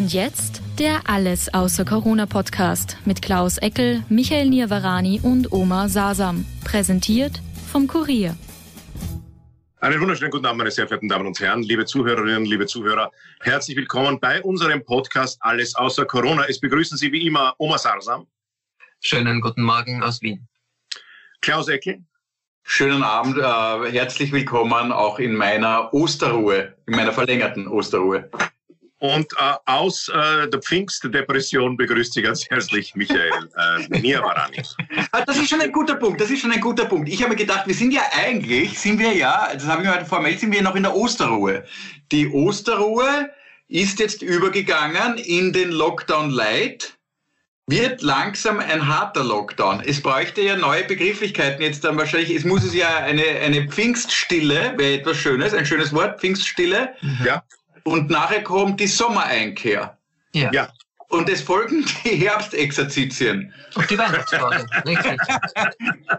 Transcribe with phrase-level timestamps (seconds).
[0.00, 6.46] Und jetzt der Alles außer Corona Podcast mit Klaus Eckel, Michael Nierwarani und Oma Sasam.
[6.64, 8.34] Präsentiert vom Kurier.
[9.78, 13.10] Einen wunderschönen guten Abend, meine sehr verehrten Damen und Herren, liebe Zuhörerinnen, liebe Zuhörer.
[13.42, 16.46] Herzlich willkommen bei unserem Podcast Alles außer Corona.
[16.48, 18.26] Es begrüßen Sie wie immer Oma Sarsam.
[19.02, 20.48] Schönen guten Morgen aus Wien.
[21.42, 22.02] Klaus Eckel.
[22.62, 28.30] Schönen Abend, äh, herzlich willkommen auch in meiner Osterruhe, in meiner verlängerten Osterruhe.
[29.00, 34.62] Und äh, aus äh, der Pfingstdepression begrüßt Sie ganz herzlich Michael äh, Niavarani.
[35.12, 37.08] Ah, das ist schon ein guter Punkt, das ist schon ein guter Punkt.
[37.08, 39.94] Ich habe mir gedacht, wir sind ja eigentlich, sind wir ja, das habe ich mir
[39.94, 41.64] heute formell, sind wir noch in der Osterruhe.
[42.12, 43.30] Die Osterruhe
[43.68, 46.98] ist jetzt übergegangen in den Lockdown Light
[47.66, 49.80] wird langsam ein harter Lockdown.
[49.86, 52.34] Es bräuchte ja neue Begrifflichkeiten jetzt dann wahrscheinlich.
[52.34, 56.94] Es muss es ja eine, eine Pfingststille, wäre etwas Schönes, ein schönes Wort, Pfingststille.
[57.24, 57.42] Ja.
[57.84, 59.96] Und nachher kommt die Sommereinkehr.
[60.32, 60.50] Ja.
[60.52, 60.68] Ja.
[61.08, 63.52] Und es folgen die Herbstexerzitien.
[63.74, 65.20] Und die Weihnachtspause, richtig.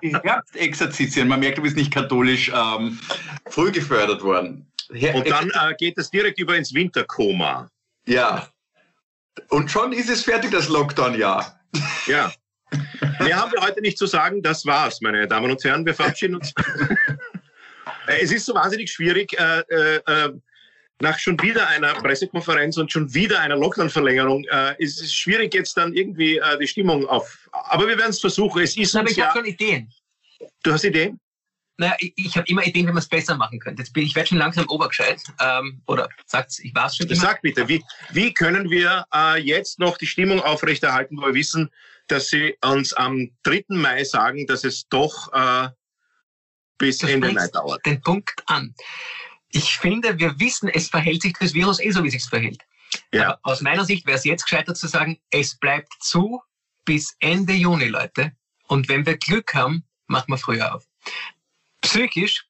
[0.04, 1.28] Die Herbstexerzitien.
[1.30, 3.00] Man merkt, du bist nicht katholisch ähm,
[3.50, 4.70] früh gefördert worden.
[4.92, 7.70] Her Und dann äh, geht es direkt über ins Winterkoma.
[8.06, 8.50] Ja.
[9.48, 11.58] Und schon ist es fertig, das Lockdown-Jahr.
[12.08, 12.34] Ja.
[13.20, 14.42] Mehr haben wir heute nicht zu sagen.
[14.42, 15.86] Das war's, meine Damen und Herren.
[15.86, 16.54] Wir verabschieden uns.
[18.08, 20.34] Äh, es ist so wahnsinnig schwierig, äh, äh, äh,
[21.02, 25.76] nach schon wieder einer Pressekonferenz und schon wieder einer Lockdown-Verlängerung äh, ist es schwierig, jetzt
[25.76, 27.50] dann irgendwie äh, die Stimmung auf.
[27.52, 28.62] Aber wir werden es versuchen.
[28.62, 29.36] Es ist Aber uns ich habe ja.
[29.36, 29.92] schon Ideen.
[30.64, 31.20] Du hast Ideen?
[31.78, 33.82] Naja, ich, ich habe immer Ideen, wie man es besser machen könnte.
[33.82, 35.22] Jetzt bin ich werde schon langsam obergescheit.
[35.40, 37.16] Ähm, oder sagt ich war es schon immer.
[37.16, 41.72] Sag bitte, wie, wie können wir äh, jetzt noch die Stimmung aufrechterhalten, wo wir wissen,
[42.08, 43.66] dass Sie uns am 3.
[43.70, 45.70] Mai sagen, dass es doch äh,
[46.78, 47.84] bis Du Ende Mai dauert?
[47.86, 48.76] den Punkt an.
[49.52, 52.64] Ich finde, wir wissen, es verhält sich das Virus eh so, wie es sich verhält.
[53.14, 53.30] Ja.
[53.30, 56.42] Aber aus meiner Sicht wäre es jetzt gescheiter zu sagen, es bleibt zu
[56.86, 58.34] bis Ende Juni, Leute.
[58.68, 60.88] Und wenn wir Glück haben, machen wir früher auf.
[61.82, 62.46] Psychisch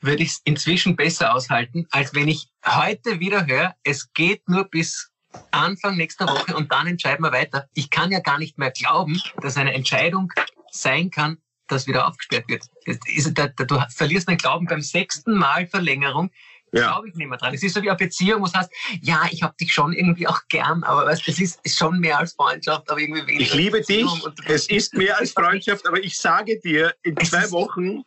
[0.00, 4.64] würde ich es inzwischen besser aushalten, als wenn ich heute wieder höre, es geht nur
[4.64, 5.10] bis
[5.50, 7.68] Anfang nächster Woche und dann entscheiden wir weiter.
[7.74, 10.32] Ich kann ja gar nicht mehr glauben, dass eine Entscheidung
[10.70, 11.38] sein kann,
[11.70, 12.64] dass wieder aufgesperrt wird.
[12.86, 16.30] Das ist, da, da, du verlierst den Glauben beim sechsten Mal Verlängerung.
[16.72, 16.92] Ja.
[16.92, 17.52] Glaube ich nicht mehr dran.
[17.52, 18.70] Es ist so wie eine Beziehung, wo du sagst,
[19.00, 22.18] ja, ich habe dich schon irgendwie auch gern, aber weißt, es ist, ist schon mehr
[22.18, 23.40] als Freundschaft, aber irgendwie weniger.
[23.42, 24.06] Ich liebe dich,
[24.46, 28.04] es ist mehr als Freundschaft, aber ich sage dir in Es zwei Wochen,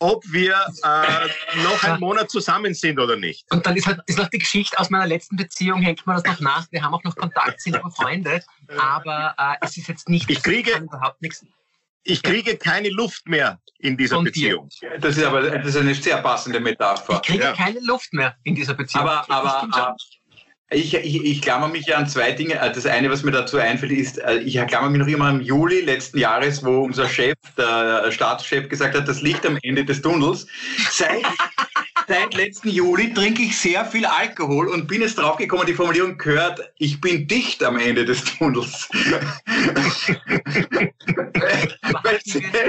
[0.00, 3.44] ob wir äh, noch einen Monat zusammen sind oder nicht.
[3.52, 6.24] Und dann ist halt ist noch die Geschichte aus meiner letzten Beziehung, hängt man das
[6.24, 6.66] noch nach.
[6.72, 8.42] Wir haben auch noch Kontakt, sind aber Freunde,
[8.76, 11.44] aber äh, es ist jetzt nicht, Ich kriege- überhaupt nichts.
[12.02, 14.30] Ich kriege keine Luft mehr in dieser Von dir.
[14.32, 14.68] Beziehung.
[15.00, 17.14] Das ist aber das ist eine sehr passende Metapher.
[17.22, 17.52] Ich kriege Ja.
[17.52, 19.06] keine Luft mehr in dieser Beziehung.
[19.08, 19.96] Aber, aber, aber
[20.72, 22.54] ich, ich, ich klammer mich ja an zwei Dinge.
[22.54, 25.40] Äh, Das eine, was mir dazu einfällt, ist, äh, ich klammer mich noch immer am
[25.40, 30.00] Juli letzten Jahres, wo unser Chef, der Staatschef, gesagt hat, das Licht am Ende des
[30.00, 30.46] Tunnels.
[30.90, 31.24] Seit,
[32.10, 36.60] seit letzten Juli trinke ich sehr viel Alkohol und bin jetzt draufgekommen, die Formulierung gehört,
[36.76, 38.88] ich bin dicht am Ende des Tunnels.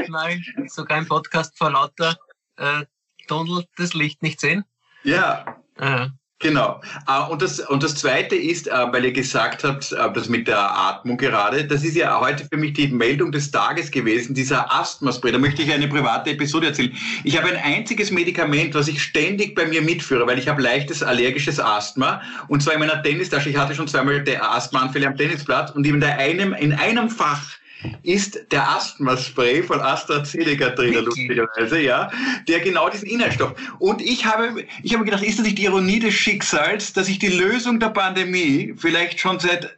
[0.09, 2.15] Mal sogar im Podcast vor lauter
[2.57, 2.85] äh,
[3.27, 4.63] Tunnel das Licht nicht sehen?
[5.03, 6.09] ja, Äh,
[6.41, 6.81] Genau.
[7.07, 10.47] Äh, Und das, und das Zweite ist, äh, weil ihr gesagt habt, äh, das mit
[10.47, 14.73] der Atmung gerade, das ist ja heute für mich die Meldung des Tages gewesen, dieser
[14.73, 15.31] Asthmaspray.
[15.31, 16.91] Da möchte ich eine private Episode erzählen.
[17.23, 21.03] Ich habe ein einziges Medikament, was ich ständig bei mir mitführe, weil ich habe leichtes
[21.03, 22.21] allergisches Asthma.
[22.47, 23.49] Und zwar in meiner Tennistasche.
[23.49, 27.60] Ich hatte schon zweimal Asthmaanfälle am Tennisplatz und in, der einem, in einem Fach
[28.03, 32.11] ist der Asthmaspray von AstraZeneca drin, lustigerweise, ja,
[32.47, 33.53] der genau diesen Inhaltsstoff.
[33.79, 37.19] Und ich habe, ich habe gedacht, ist das nicht die Ironie des Schicksals, dass ich
[37.19, 39.77] die Lösung der Pandemie vielleicht schon seit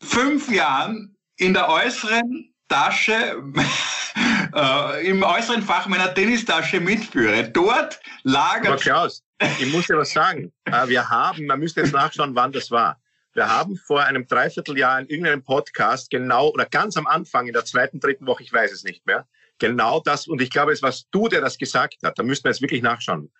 [0.00, 3.42] fünf Jahren in der äußeren Tasche,
[4.54, 7.48] äh, im äußeren Fach meiner Tennistasche mitführe.
[7.48, 9.22] Dort Aber lagert Klaus,
[9.60, 10.52] ich muss dir was sagen.
[10.64, 12.98] Äh, Wir haben, man müsste jetzt nachschauen, wann das war.
[13.36, 17.66] Wir haben vor einem Dreivierteljahr in irgendeinem Podcast genau oder ganz am Anfang in der
[17.66, 19.28] zweiten, dritten Woche, ich weiß es nicht mehr,
[19.58, 22.52] genau das, und ich glaube, es warst du, der das gesagt hat, da müssten wir
[22.52, 23.30] jetzt wirklich nachschauen.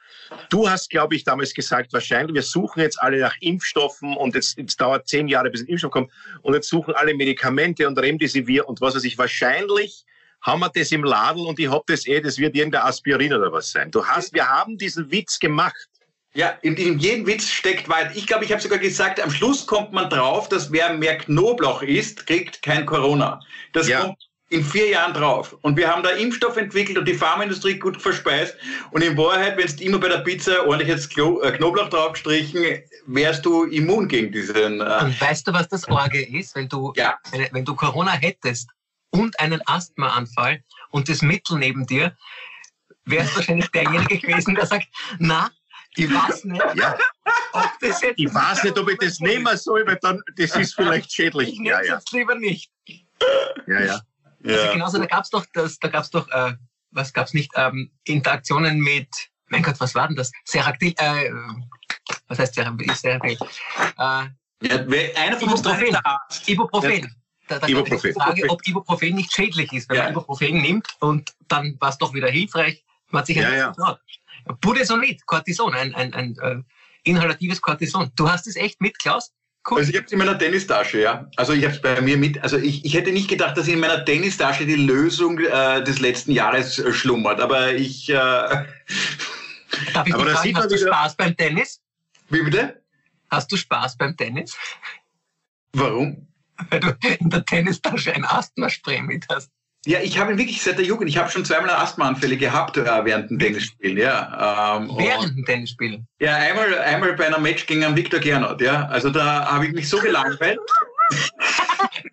[0.51, 4.59] Du hast, glaube ich, damals gesagt, wahrscheinlich, wir suchen jetzt alle nach Impfstoffen und jetzt,
[4.59, 6.13] jetzt dauert zehn Jahre, bis ein Impfstoff kommt
[6.43, 9.17] und jetzt suchen alle Medikamente und Remdesivir und was weiß ich.
[9.17, 10.05] Wahrscheinlich
[10.43, 13.51] haben wir das im Ladel und ich hab das eh, das wird irgendein Aspirin oder
[13.51, 13.91] was sein.
[13.91, 15.89] Du hast, wir haben diesen Witz gemacht.
[16.37, 18.15] Ja, in, in jedem Witz steckt weit.
[18.15, 21.81] Ich glaube, ich habe sogar gesagt, am Schluss kommt man drauf, dass wer mehr Knoblauch
[21.81, 23.41] isst, kriegt kein Corona.
[23.73, 24.03] Das Ja.
[24.03, 24.19] kommt
[24.51, 25.57] in vier Jahren drauf.
[25.63, 28.55] Und wir haben da Impfstoff entwickelt und die Pharmaindustrie gut verspeist.
[28.91, 32.83] Und in Wahrheit, wenn du immer bei der Pizza ordentlich jetzt Klo äh, Knoblauch draufgestrichen,
[33.07, 34.83] wärst du immun gegen diesen.
[34.83, 36.55] Äh und weißt du, was das Orge ist?
[36.55, 37.17] Wenn du, ja.
[37.53, 38.69] wenn du Corona hättest
[39.09, 42.15] und einen Asthmaanfall und das Mittel neben dir,
[43.07, 45.51] wärst du wahrscheinlich derjenige gewesen, der sagt, na,
[45.97, 46.99] ich weiß nicht, ja.
[47.53, 48.19] ob das jetzt...
[48.19, 51.49] Ich weiß nicht, ob ich das nehmen soll, weil dann, das ist vielleicht schädlich.
[51.49, 51.95] Ich nehme ja, ja.
[51.95, 52.71] jetzt lieber nicht.
[53.67, 54.01] Ja, ja.
[54.45, 54.73] Also ja.
[54.73, 56.55] genauso, da gab es doch, das, da gab's doch, äh,
[56.91, 59.09] was gab's nicht, ähm, Interaktionen mit,
[59.49, 60.31] mein Gott, was war denn das?
[60.45, 61.31] Seractil, äh,
[62.29, 62.95] was heißt Seractil?
[62.95, 63.39] Seractil?
[63.99, 64.27] Äh,
[64.63, 64.77] ja,
[65.17, 65.97] einer von uns Ibuprofen.
[66.47, 67.17] Ibuprofen.
[67.49, 68.11] Da, da Ibuprofen.
[68.11, 70.03] Die Frage, ob Ibuprofen nicht schädlich ist, wenn ja.
[70.05, 72.85] man Ibuprofen nimmt und dann war es doch wieder hilfreich.
[73.11, 73.73] Man hat sich ja, ja.
[74.61, 76.57] Budesonid, Cortison, ein, ein, ein, äh,
[77.05, 78.11] inhalatives Cortison.
[78.17, 79.33] Du hast es echt mit, Klaus?
[79.69, 79.79] Cool.
[79.79, 81.29] Also ich habe es in meiner Tennistasche, ja.
[81.37, 82.41] Also ich habe es bei mir mit.
[82.43, 86.31] Also ich, ich hätte nicht gedacht, dass in meiner Tennistasche die Lösung äh, des letzten
[86.33, 87.41] Jahres äh, schlummert.
[87.41, 88.09] Aber ich.
[88.09, 88.15] Äh,
[89.93, 91.81] Darf ich aber fragen, hast du Spaß beim Tennis?
[92.29, 92.81] Wie bitte?
[93.31, 94.57] Hast du Spaß beim Tennis?
[95.73, 96.29] Warum?
[96.71, 99.51] Weil du in der Tennistasche ein Asthma-Spray mit hast.
[99.87, 103.31] Ja, ich habe wirklich seit der Jugend, ich habe schon zweimal Asthmaanfälle gehabt äh, während
[103.31, 104.79] dem Tennisspielen, ja.
[104.79, 106.07] Ähm, während dem Tennisspielen?
[106.19, 108.87] Ja, einmal, einmal bei einer Match gegen einen Viktor Gernot, ja.
[108.89, 110.59] Also da habe ich mich so gelangweilt.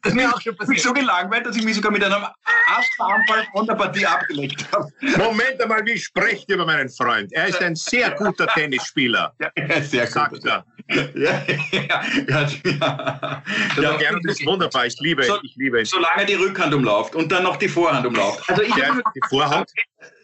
[0.03, 0.81] Das ist mir auch schon passiert.
[0.81, 2.25] so gelangweilt, dass ich mich sogar mit einem
[2.67, 4.87] Asthmaanfall von der Partie abgelegt habe.
[5.17, 7.31] Moment einmal, wie sprecht über meinen Freund?
[7.31, 9.33] Er ist ein sehr guter Tennisspieler.
[9.39, 10.65] Ja, sehr sagt er.
[10.89, 11.41] Ja, ja,
[11.71, 12.47] ja.
[12.65, 13.43] ja.
[13.81, 15.85] ja Gernot ist wunderbar, ich liebe, so, ich liebe ihn.
[15.85, 18.43] Solange die Rückhand umläuft und dann noch die Vorhand umläuft.
[18.49, 19.69] Also ich ja, die Vorhaut?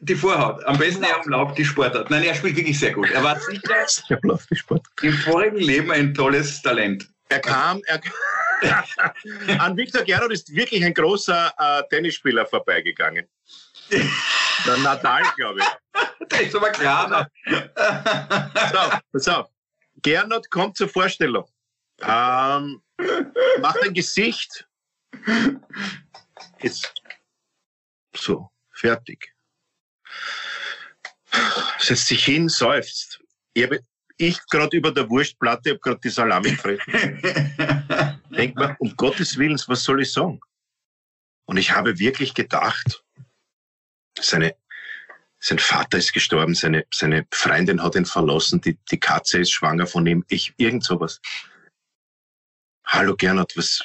[0.02, 0.64] Die Vorhaut.
[0.66, 2.10] Am besten er umläuft die Sportart.
[2.10, 3.10] Nein, er spielt wirklich sehr gut.
[3.12, 4.20] Er war sicher
[5.02, 7.10] im vorigen Leben ein tolles Talent.
[7.30, 8.02] Er kam, er
[9.60, 13.28] An Viktor Gerard ist wirklich ein großer äh, Tennisspieler vorbeigegangen.
[13.90, 15.66] Der Nadal, glaube ich.
[16.32, 17.30] Der ist aber klar.
[18.76, 19.50] auf, pass auf.
[20.02, 21.50] Gernot kommt zur Vorstellung.
[22.02, 22.82] Ähm,
[23.62, 24.68] macht ein Gesicht.
[26.60, 26.94] Jetzt.
[28.16, 29.34] So, fertig.
[31.80, 33.22] Setzt sich hin, seufzt.
[33.54, 33.70] Ich,
[34.20, 37.22] ich gerade über der Wurstplatte, habe gerade die Salami gefressen.
[38.30, 40.40] Denk mir, um Gottes Willen, was soll ich sagen?
[41.46, 43.04] Und ich habe wirklich gedacht,
[44.20, 44.56] seine,
[45.40, 49.88] sein Vater ist gestorben, seine, seine Freundin hat ihn verlassen, die, die Katze ist schwanger
[49.88, 51.22] von ihm, ich, irgend sowas.
[52.86, 53.82] Hallo Gernot, was,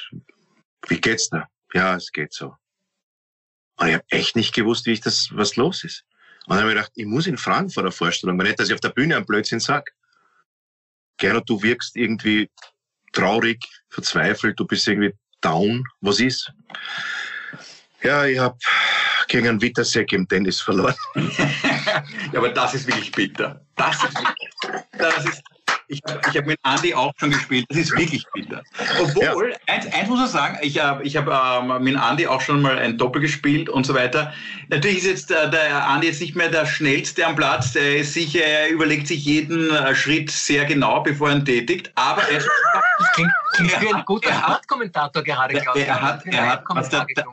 [0.87, 1.49] wie geht's da?
[1.73, 2.55] Ja, es geht so.
[3.77, 6.03] Und ich habe echt nicht gewusst, wie ich das, was los ist.
[6.45, 8.67] Und dann habe ich gedacht, ich muss ihn fragen vor der Vorstellung, weil nicht, dass
[8.67, 9.91] ich auf der Bühne einen Blödsinn sage.
[11.17, 12.49] Gernot, du wirkst irgendwie
[13.13, 15.83] traurig, verzweifelt, du bist irgendwie down.
[16.01, 16.51] Was ist?
[18.03, 18.57] Ja, ich habe
[19.27, 20.95] gegen einen Wittersek im Tennis verloren.
[21.15, 22.03] ja,
[22.35, 23.65] aber das ist wirklich bitter.
[23.75, 24.17] Das ist,
[24.97, 25.43] das ist
[25.87, 27.65] ich, ich habe mit Andy auch schon gespielt.
[27.69, 28.63] Das ist wirklich bitter.
[29.01, 29.73] Obwohl, ja.
[29.73, 32.77] eins, eins muss man sagen, ich habe ich hab, ähm, mit Andy auch schon mal
[32.77, 34.33] ein Doppel gespielt und so weiter.
[34.69, 37.73] Natürlich ist jetzt äh, der Andy jetzt nicht mehr der schnellste am Platz.
[37.73, 41.91] Der ist sicher, er überlegt sich jeden äh, Schritt sehr genau, bevor er ihn tätigt.
[41.95, 42.41] Aber er
[43.13, 45.87] klingt, klingt wie ein guter Hartkommentator gerade, glaube ich.
[45.87, 47.25] Er hat, er hat, was der, der,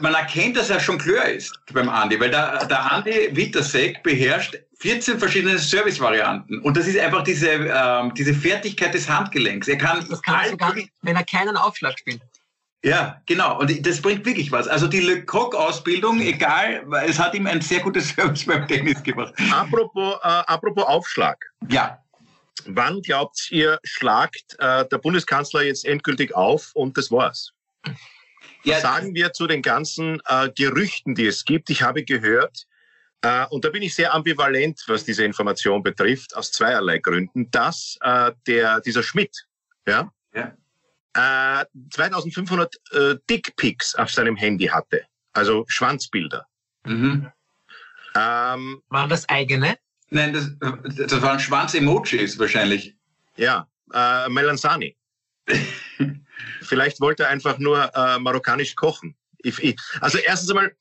[0.00, 4.58] man erkennt, dass er schon klör ist beim Andi, weil der, der Andi Wittersek beherrscht
[4.80, 6.60] 14 verschiedene Service-Varianten.
[6.60, 9.68] Und das ist einfach diese, ähm, diese Fertigkeit des Handgelenks.
[9.68, 12.20] Er kann, das kann er sogar, wenn er keinen Aufschlag spielt.
[12.82, 13.58] Ja, genau.
[13.60, 14.66] Und das bringt wirklich was.
[14.66, 19.34] Also die Le Coq-Ausbildung, egal, es hat ihm ein sehr gutes Service beim Tennis gemacht.
[19.52, 21.38] Apropos, äh, apropos Aufschlag.
[21.68, 21.98] Ja.
[22.66, 27.52] Wann glaubt ihr, schlagt äh, der Bundeskanzler jetzt endgültig auf und das war's?
[28.64, 31.70] Ja, Was sagen wir zu den ganzen äh, Gerüchten, die es gibt?
[31.70, 32.66] Ich habe gehört,
[33.22, 37.98] äh, und da bin ich sehr ambivalent, was diese Information betrifft, aus zweierlei Gründen, dass
[38.02, 39.46] äh, der, dieser Schmidt,
[39.86, 40.52] ja, ja.
[41.14, 45.02] Äh, 2500 äh, Dickpics auf seinem Handy hatte,
[45.32, 46.46] also Schwanzbilder.
[46.84, 47.30] Mhm.
[48.14, 49.76] Ähm, waren das eigene?
[50.10, 50.50] Nein, das,
[51.08, 52.96] das waren Schwanz-Emojis wahrscheinlich.
[53.36, 54.96] Ja, äh, Melanzani.
[56.62, 59.16] Vielleicht wollte er einfach nur äh, marokkanisch kochen.
[59.38, 60.74] Ich, ich, also erstens einmal,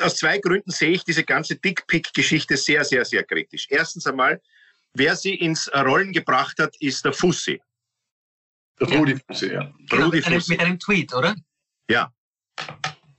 [0.00, 3.66] aus zwei Gründen sehe ich diese ganze Dickpick-Geschichte sehr, sehr, sehr kritisch.
[3.70, 4.40] Erstens einmal,
[4.94, 7.60] wer sie ins Rollen gebracht hat, ist der Fussi.
[8.80, 9.72] Der Rudi Fussi, ja.
[9.88, 11.34] Genau, Rudi mit, einem, mit einem Tweet, oder?
[11.88, 12.12] Ja.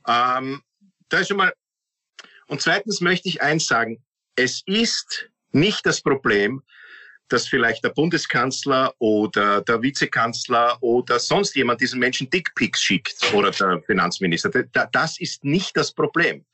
[0.08, 0.62] Ähm,
[1.10, 1.54] da ist schon mal.
[2.48, 4.04] Und zweitens möchte ich eins sagen.
[4.36, 6.62] Es ist nicht das Problem,
[7.30, 13.52] dass vielleicht der Bundeskanzler oder der Vizekanzler oder sonst jemand diesen Menschen Dickpics schickt oder
[13.52, 14.50] der Finanzminister.
[14.92, 16.46] Das ist nicht das Problem.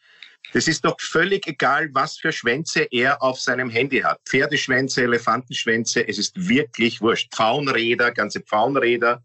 [0.54, 4.20] Das ist doch völlig egal, was für Schwänze er auf seinem Handy hat.
[4.28, 7.32] Pferdeschwänze, Elefantenschwänze, es ist wirklich wurscht.
[7.34, 9.24] Pfauenräder, ganze Pfauenräder,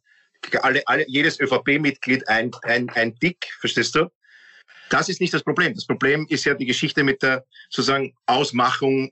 [0.63, 4.09] alle, alle, jedes ÖVP-Mitglied ein, ein, ein Dick, verstehst du?
[4.91, 5.75] Das ist nicht das Problem.
[5.75, 9.11] Das Problem ist ja die Geschichte mit der sozusagen Ausmachung.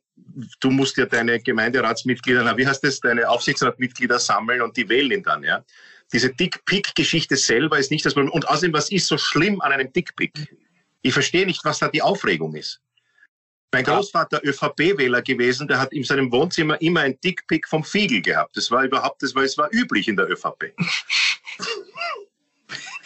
[0.61, 5.23] Du musst ja deine Gemeinderatsmitglieder, wie heißt das, deine Aufsichtsratmitglieder sammeln und die wählen ihn
[5.23, 5.65] dann, ja.
[6.13, 8.33] Diese Dick-Pick-Geschichte selber ist nicht das Problem.
[8.33, 10.33] Und außerdem, was ist so schlimm an einem Dick-Pick?
[11.03, 12.81] Ich verstehe nicht, was da die Aufregung ist.
[13.75, 18.57] Mein Großvater ÖVP-Wähler gewesen, der hat in seinem Wohnzimmer immer ein Dickpick vom Fiegel gehabt.
[18.57, 20.73] Das war überhaupt, das war, es war üblich in der ÖVP.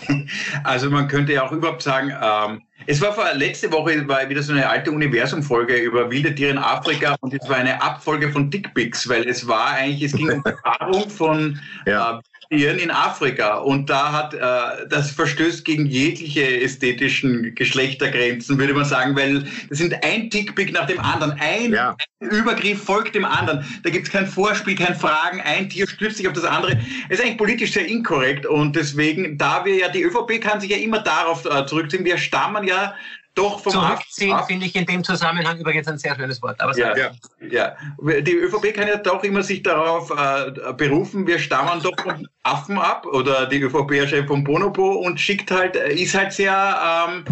[0.65, 4.43] Also man könnte ja auch überhaupt sagen, ähm, es war vor, letzte Woche war wieder
[4.43, 8.51] so eine alte Universum-Folge über wilde Tiere in Afrika und es war eine Abfolge von
[8.51, 12.19] Dickpics, weil es war eigentlich, es ging um die Paarung von ja.
[12.19, 18.73] äh, Tieren in Afrika und da hat äh, das verstößt gegen jegliche ästhetischen Geschlechtergrenzen, würde
[18.73, 21.95] man sagen, weil das sind ein Dickpick nach dem anderen, ein, ja.
[22.21, 23.65] ein Übergriff folgt dem anderen.
[23.83, 26.81] Da gibt es kein Vorspiel, kein Fragen, ein Tier stürzt sich auf das andere.
[27.11, 30.71] Es ist eigentlich politisch sehr inkorrekt und deswegen, da wir ja die ÖVP kann sich
[30.71, 32.95] ja immer darauf äh, zurückziehen, wir stammen ja
[33.39, 36.61] doch vom Zurückziehen finde ich in dem Zusammenhang übrigens ein sehr schönes Wort.
[36.61, 37.11] Aber ja, ja,
[37.51, 37.77] ja,
[38.21, 42.79] Die ÖVP kann ja doch immer sich darauf äh, berufen, wir stammen doch vom Affen
[42.79, 47.25] ab oder die ÖVP-Chef vom Bonobo und schickt halt, äh, ist halt sehr ähm,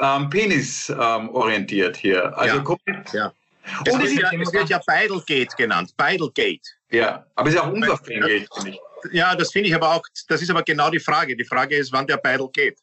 [0.00, 2.38] ähm, penisorientiert ähm, hier.
[2.38, 2.62] Also ja.
[2.62, 3.32] Kommt, ja.
[3.80, 5.94] Und es, wird ja, es wird ja Beidelgate genannt.
[5.96, 6.60] Beidelgate.
[6.90, 8.80] Ja, aber es ist auch unverfänglich, finde ich.
[9.12, 11.36] Ja, das finde ich aber auch, das ist aber genau die Frage.
[11.36, 12.78] Die Frage ist, wann der Beidel geht.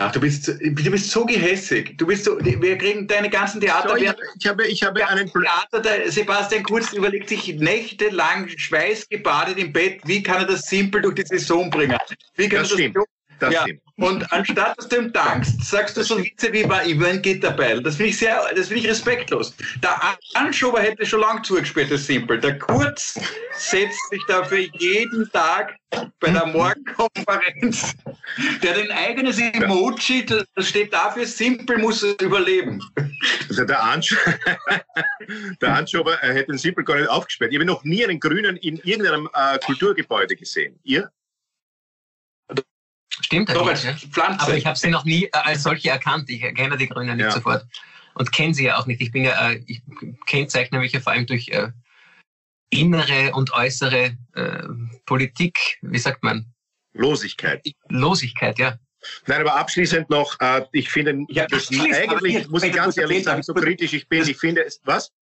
[0.00, 1.98] Ach, du bist, du bist so gehässig.
[1.98, 3.88] Du bist so, wir kriegen deine ganzen Theater.
[3.88, 9.58] So, ich, ich, habe, ich habe einen Theater, der Sebastian Kurz überlegt sich nächtelang schweißgebadet
[9.58, 11.98] im Bett, wie kann er das simpel durch die Saison bringen?
[12.36, 12.96] Wie kann das, das stimmt.
[13.40, 13.62] Das ja.
[13.62, 13.80] stimmt.
[13.98, 17.82] Und anstatt dass du ihm dankst, sagst du so Witze wie bei Ivan Gitterbeil.
[17.82, 19.54] Das finde ich sehr, das finde ich respektlos.
[19.82, 22.38] Der Anschober hätte schon lange zugespielt, das Simpel.
[22.38, 23.18] Der Kurz
[23.56, 25.74] setzt sich dafür jeden Tag
[26.20, 27.94] bei der Morgenkonferenz,
[28.62, 32.80] der den eigenes Emoji, das steht dafür, Simpel muss überleben.
[33.48, 34.16] Also der, Ansch
[35.60, 37.50] der Anschober hätte den Simpel gar nicht aufgesperrt.
[37.50, 40.78] Ich habe noch nie einen Grünen in irgendeinem äh, Kulturgebäude gesehen.
[40.84, 41.10] Ihr?
[43.08, 44.40] Stimmt Doch, als Pflanze.
[44.40, 46.28] Aber ich habe sie noch nie äh, als solche erkannt.
[46.30, 47.30] Ich erkenne die Grünen nicht ja.
[47.32, 47.66] sofort.
[48.14, 49.00] Und kenne sie ja auch nicht.
[49.00, 49.82] Ich bin ja, äh, ich
[50.26, 51.68] kennzeichne mich ja vor allem durch äh,
[52.70, 54.62] innere und äußere äh,
[55.06, 56.46] Politik, wie sagt man?
[56.92, 57.62] Losigkeit.
[57.88, 58.78] Losigkeit, ja.
[59.26, 63.42] Nein, aber abschließend noch, äh, ich finde, ja, das eigentlich, muss ich ganz ehrlich sagen,
[63.42, 65.12] so kritisch ich bin, ich finde, was?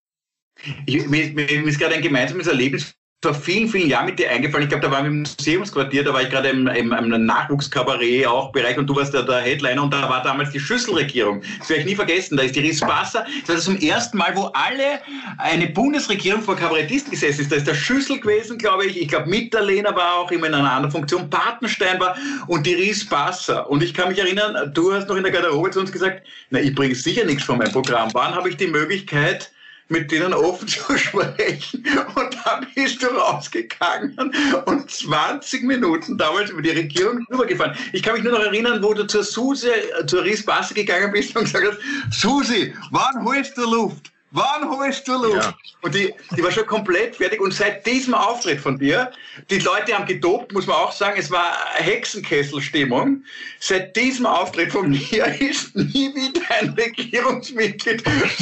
[0.87, 4.65] Ich, mir, mir ist gerade ein gemeinsames Erlebnis vor vielen, vielen Jahren mit dir eingefallen.
[4.65, 8.27] Ich glaube, da waren wir im Museumsquartier, da war ich gerade im, im, im Nachwuchskabarett
[8.27, 11.41] auch Bereich und du warst der, der Headliner und da war damals die Schüsselregierung.
[11.57, 12.37] Das werde ich nie vergessen.
[12.37, 13.25] Da ist die Rieswasser.
[13.47, 15.01] Das war zum ersten Mal, wo alle
[15.39, 17.51] eine Bundesregierung vor Kabarettisten gesessen ist.
[17.51, 19.01] Da ist der Schüssel gewesen, glaube ich.
[19.01, 21.27] Ich glaube, Mitterlehner war auch immer in einer anderen Funktion.
[21.27, 23.67] Patenstein war und die Rieswasser.
[23.67, 26.21] Und ich kann mich erinnern, du hast noch in der Garderobe zu uns gesagt,
[26.51, 28.09] na, ich bringe sicher nichts von meinem Programm.
[28.13, 29.51] Wann habe ich die Möglichkeit,
[29.89, 31.83] mit denen offen zu sprechen.
[32.15, 34.33] Und da bist du rausgegangen
[34.65, 37.77] und 20 Minuten damals über die Regierung rübergefahren.
[37.93, 39.71] Ich kann mich nur noch erinnern, wo du zur Suse,
[40.07, 44.11] zur Riesbasse gegangen bist und gesagt hast, Susi, wann holst du Luft?
[44.31, 45.43] Wann holst du Luft?
[45.43, 45.57] Ja.
[45.81, 47.39] Und die, die war schon komplett fertig.
[47.39, 49.09] Und seit diesem Auftritt von dir,
[49.49, 53.23] die Leute haben gedopt, muss man auch sagen, es war Hexenkesselstimmung.
[53.59, 58.41] Seit diesem Auftritt von mir ist nie wieder ein Regierungsmitglied, das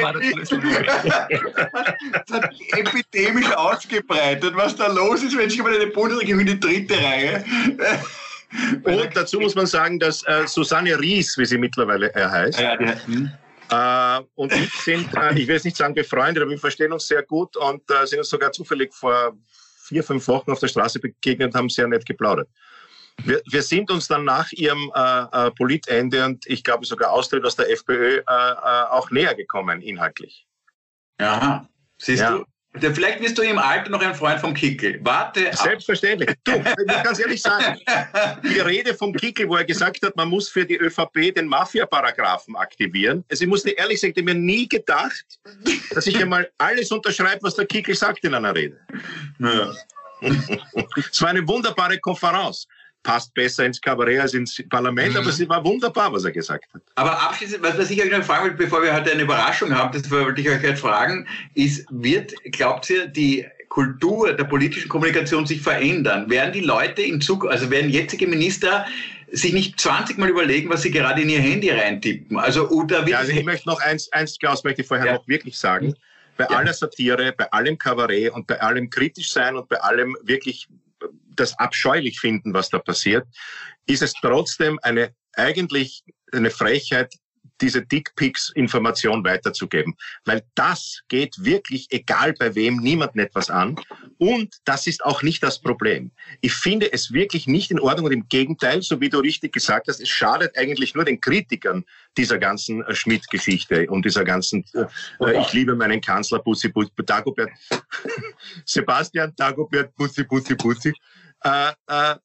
[0.00, 0.50] war das
[2.32, 6.96] hat epidemisch ausgebreitet, was da los ist, wenn sich mal eine Bundesregierung in die dritte
[6.96, 7.44] Reihe
[8.82, 12.76] und dazu muss man sagen, dass äh, Susanne Ries, wie sie mittlerweile äh, heißt, ja,
[12.76, 13.30] die, hm.
[13.70, 17.06] Äh, und ich sind, äh, ich will jetzt nicht sagen befreundet, aber wir verstehen uns
[17.06, 19.36] sehr gut und äh, sind uns sogar zufällig vor
[19.84, 22.48] vier, fünf Wochen auf der Straße begegnet und haben sehr nett geplaudert.
[23.24, 27.44] Wir, wir sind uns dann nach ihrem äh, äh, Politende und ich glaube sogar Austritt
[27.44, 30.46] aus der FPÖ äh, äh, auch näher gekommen, inhaltlich.
[31.20, 32.38] Ja, siehst ja.
[32.38, 32.44] du?
[32.74, 35.00] Vielleicht bist du im Alter noch ein Freund vom Kickel.
[35.02, 35.50] Warte.
[35.52, 36.30] Selbstverständlich.
[36.44, 37.76] Du, ich muss ganz ehrlich sagen,
[38.44, 42.54] die Rede vom Kickel, wo er gesagt hat, man muss für die ÖVP den Mafia-Paragraphen
[42.54, 43.24] aktivieren.
[43.28, 45.24] Also ich muss dir ehrlich sagen, ich habe mir nie gedacht,
[45.90, 48.78] dass ich einmal alles unterschreibe, was der Kickel sagt in einer Rede.
[49.40, 49.72] Ja.
[51.10, 52.68] es war eine wunderbare Konferenz.
[53.02, 55.18] Passt besser ins Kabarett als ins Parlament, mhm.
[55.18, 56.82] aber es war wunderbar, was er gesagt hat.
[56.96, 60.10] Aber abschließend, was, ich euch noch fragen will, bevor wir heute eine Überraschung haben, das
[60.10, 65.62] wollte ich euch jetzt fragen, ist, wird, glaubt ihr, die Kultur der politischen Kommunikation sich
[65.62, 66.28] verändern?
[66.28, 68.84] Werden die Leute in Zukunft, also werden jetzige Minister
[69.32, 72.36] sich nicht 20 Mal überlegen, was sie gerade in ihr Handy reintippen?
[72.36, 75.12] Also, oder ja, also ich möchte noch eins, eins, Klaus, möchte ich vorher ja.
[75.14, 75.94] noch wirklich sagen.
[76.36, 76.56] Bei ja.
[76.56, 80.68] aller Satire, bei allem Kabarett und bei allem kritisch sein und bei allem wirklich
[81.36, 83.26] das abscheulich finden, was da passiert,
[83.86, 86.02] ist es trotzdem eine eigentlich
[86.32, 87.14] eine Frechheit,
[87.60, 89.94] diese Dickpics-Information weiterzugeben.
[90.24, 93.76] Weil das geht wirklich, egal bei wem, niemandem etwas an.
[94.18, 96.10] Und das ist auch nicht das Problem.
[96.40, 99.88] Ich finde es wirklich nicht in Ordnung und im Gegenteil, so wie du richtig gesagt
[99.88, 101.84] hast, es schadet eigentlich nur den Kritikern
[102.16, 104.84] dieser ganzen äh, Schmidt-Geschichte und dieser ganzen, äh,
[105.24, 107.50] äh ich liebe meinen Kanzler, Bussi, Bussi, Dagobert,
[108.64, 110.92] Sebastian Dagobert, Bussi, Bussi, Bussi.
[111.42, 112.16] Äh, äh,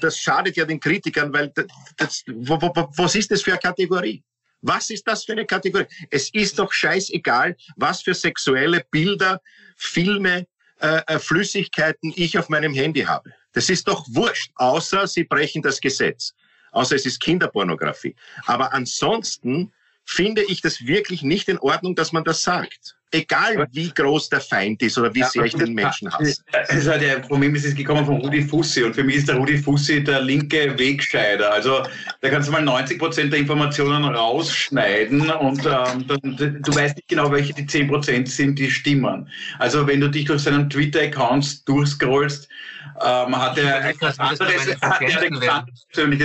[0.00, 4.22] das schadet ja den Kritikern, weil das, das, was ist das für eine Kategorie?
[4.66, 5.86] Was ist das für eine Kategorie?
[6.10, 9.42] Es ist doch scheißegal, was für sexuelle Bilder,
[9.76, 10.46] Filme,
[10.80, 13.30] äh, äh, Flüssigkeiten ich auf meinem Handy habe.
[13.52, 16.32] Das ist doch wurscht, außer sie brechen das Gesetz.
[16.72, 18.16] Außer es ist Kinderpornografie.
[18.46, 19.70] Aber ansonsten
[20.04, 22.96] finde ich das wirklich nicht in Ordnung, dass man das sagt.
[23.10, 26.42] Egal wie groß der Feind ist oder wie ja, sehr ich den Menschen hasse.
[26.68, 29.56] Also der Problem ist, es gekommen von Rudi Fussi und für mich ist der Rudi
[29.56, 31.52] Fussi der linke Wegscheider.
[31.52, 31.84] Also
[32.20, 37.08] da kannst du mal 90 Prozent der Informationen rausschneiden und ähm, dann, du weißt nicht
[37.08, 39.28] genau, welche die 10 Prozent sind, die stimmen.
[39.60, 42.48] Also wenn du dich durch seinen Twitter-Accounts durchscrollst,
[43.00, 44.78] ähm, hat er ein persönliches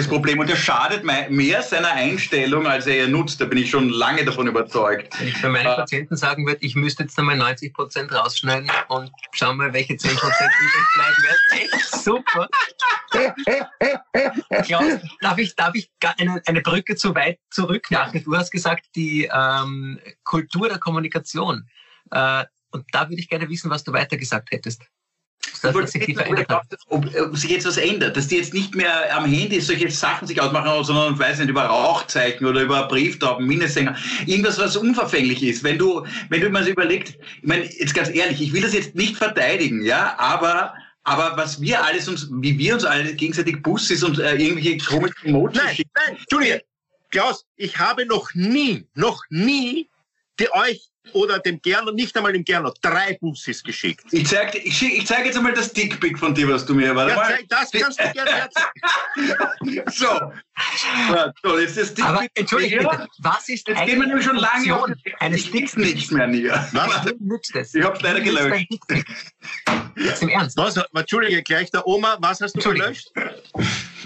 [0.07, 3.39] Problem und er schadet mehr seiner Einstellung, als er ihr nutzt.
[3.41, 5.19] Da bin ich schon lange davon überzeugt.
[5.19, 8.69] Wenn ich für meine äh, Patienten sagen würde, ich müsste jetzt einmal 90 Prozent rausschneiden
[8.89, 12.47] und schauen mal, welche 10 Prozent übrig bleiben, wäre echt super.
[14.63, 18.23] Klaus, darf ich, darf ich eine, eine Brücke zu weit zurück machen?
[18.23, 21.67] Du hast gesagt, die ähm, Kultur der Kommunikation.
[22.11, 24.83] Äh, und da würde ich gerne wissen, was du weiter gesagt hättest.
[25.61, 26.17] Das das sich
[26.87, 30.27] ob, ob, sich jetzt was ändert, dass die jetzt nicht mehr am Handy solche Sachen
[30.27, 35.63] sich ausmachen, sondern, weiß nicht, über Rauchzeichen oder über Brieftauben, Minnesänger, irgendwas, was unverfänglich ist.
[35.63, 38.73] Wenn du, wenn du mal so überlegt, ich meine, jetzt ganz ehrlich, ich will das
[38.73, 43.63] jetzt nicht verteidigen, ja, aber aber was wir alles uns, wie wir uns alle gegenseitig
[43.63, 46.63] Busses und äh, irgendwelche komischen Emojis Nein, nein, Entschuldige,
[47.09, 49.89] Klaus, ich habe noch nie, noch nie
[50.39, 54.05] die euch oder dem Gernot, nicht einmal dem Gernot, drei Bussis geschickt.
[54.11, 57.11] Ich zeige ich, ich zeig jetzt einmal das Dickpick von dir, was du mir warte
[57.11, 57.27] ja, mal.
[57.29, 59.83] Zeig, das kannst du gerne erzählen.
[59.91, 60.05] so.
[61.13, 62.05] Ja, so, jetzt das Dickpick.
[62.05, 66.11] Aber entschuldige bitte, was ist Jetzt gehen wir nämlich schon lange auf eines Dicks nichts
[66.11, 66.67] mehr näher.
[66.73, 67.05] Was?
[67.19, 67.75] nützt es?
[67.75, 68.67] Ich hab's leider gelöscht.
[69.95, 70.57] Jetzt im Ernst.
[70.57, 73.09] Was, Entschuldige, gleich der Oma, was hast du gelöscht?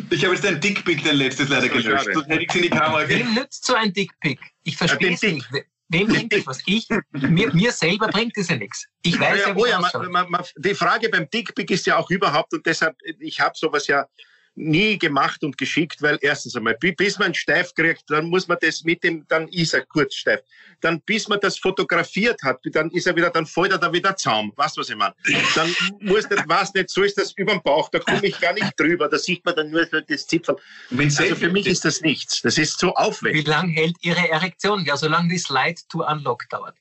[0.10, 2.08] Ich habe jetzt ein Dickpick, dein letztes leider gelöscht.
[2.14, 4.40] Das hätte ich in die Kamera Wem nützt so ein Dickpick?
[4.64, 5.48] Ich verstehe es nicht.
[5.94, 6.62] Wem bringt das was?
[6.66, 8.88] Ich, mir, mir selber bringt es ja nichts.
[9.04, 9.80] Ich weiß ja, ja oh ja,
[10.10, 13.88] man, man, Die Frage beim Dickpick ist ja auch überhaupt, und deshalb, ich habe sowas
[13.88, 14.08] ja
[14.56, 18.84] nie gemacht und geschickt, weil erstens einmal, bis man steif kriegt, dann muss man das
[18.84, 20.42] mit dem, dann ist er kurz steif.
[20.82, 24.16] Dann bis man das fotografiert hat, dann ist er wieder, dann fällt er da wieder
[24.16, 24.54] Zaum.
[24.56, 25.16] Weißt du, was ich meine?
[25.56, 28.54] Dann muss das, was nicht, so ist das über den Bauch, da komme ich gar
[28.54, 30.56] nicht drüber, da sieht man dann nur so das Zipfel.
[30.92, 32.42] Also für mich ist das nichts.
[32.42, 33.46] Das ist so aufwendig.
[33.46, 34.86] Wie lange hält Ihre Erektion?
[34.86, 36.76] Ja, solange die Slide to Unlock dauert.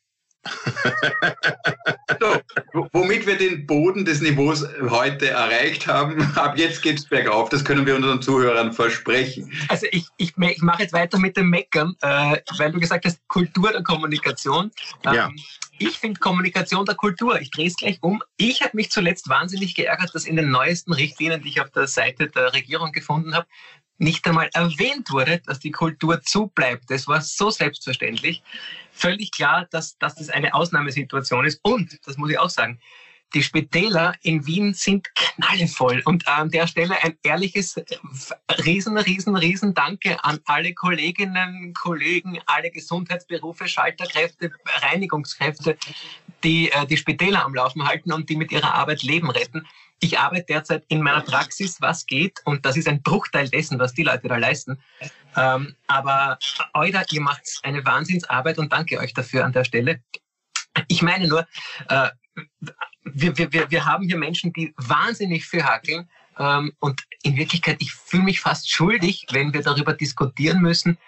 [2.21, 2.41] So,
[2.93, 7.49] womit wir den Boden des Niveaus heute erreicht haben, ab jetzt geht es bergauf.
[7.49, 9.53] Das können wir unseren Zuhörern versprechen.
[9.69, 13.21] Also ich, ich, ich mache jetzt weiter mit dem Meckern, äh, weil du gesagt hast,
[13.29, 14.71] Kultur der Kommunikation.
[15.05, 15.31] Ähm, ja.
[15.79, 17.41] Ich finde Kommunikation der Kultur.
[17.41, 18.23] Ich drehe es gleich um.
[18.37, 21.87] Ich habe mich zuletzt wahnsinnig geärgert, dass in den neuesten Richtlinien, die ich auf der
[21.87, 23.47] Seite der Regierung gefunden habe,
[23.99, 26.91] nicht einmal erwähnt wurde, dass die Kultur zubleibt.
[26.91, 28.43] Das war so selbstverständlich.
[29.03, 31.59] Völlig klar, dass, dass das eine Ausnahmesituation ist.
[31.65, 32.79] Und, das muss ich auch sagen,
[33.35, 36.03] die Spitäler in Wien sind knallevoll.
[36.05, 37.77] Und an der Stelle ein ehrliches,
[38.65, 45.77] riesen, riesen, riesen Danke an alle Kolleginnen, Kollegen, alle Gesundheitsberufe, Schalterkräfte, Reinigungskräfte,
[46.45, 49.67] die äh, die Spitäler am Laufen halten und die mit ihrer Arbeit Leben retten.
[50.01, 53.95] Ich arbeite derzeit in meiner Praxis, was geht, und das ist ein Bruchteil dessen, was
[53.95, 54.83] die Leute da leisten.
[55.37, 56.39] Ähm, aber
[56.75, 60.03] Euda, ihr macht eine Wahnsinnsarbeit und danke euch dafür an der Stelle.
[60.89, 61.47] Ich meine nur,
[61.89, 62.09] äh,
[63.05, 66.09] wir, wir, wir haben hier Menschen, die wahnsinnig viel hackeln.
[66.39, 70.99] Ähm, und in Wirklichkeit, ich fühle mich fast schuldig, wenn wir darüber diskutieren müssen,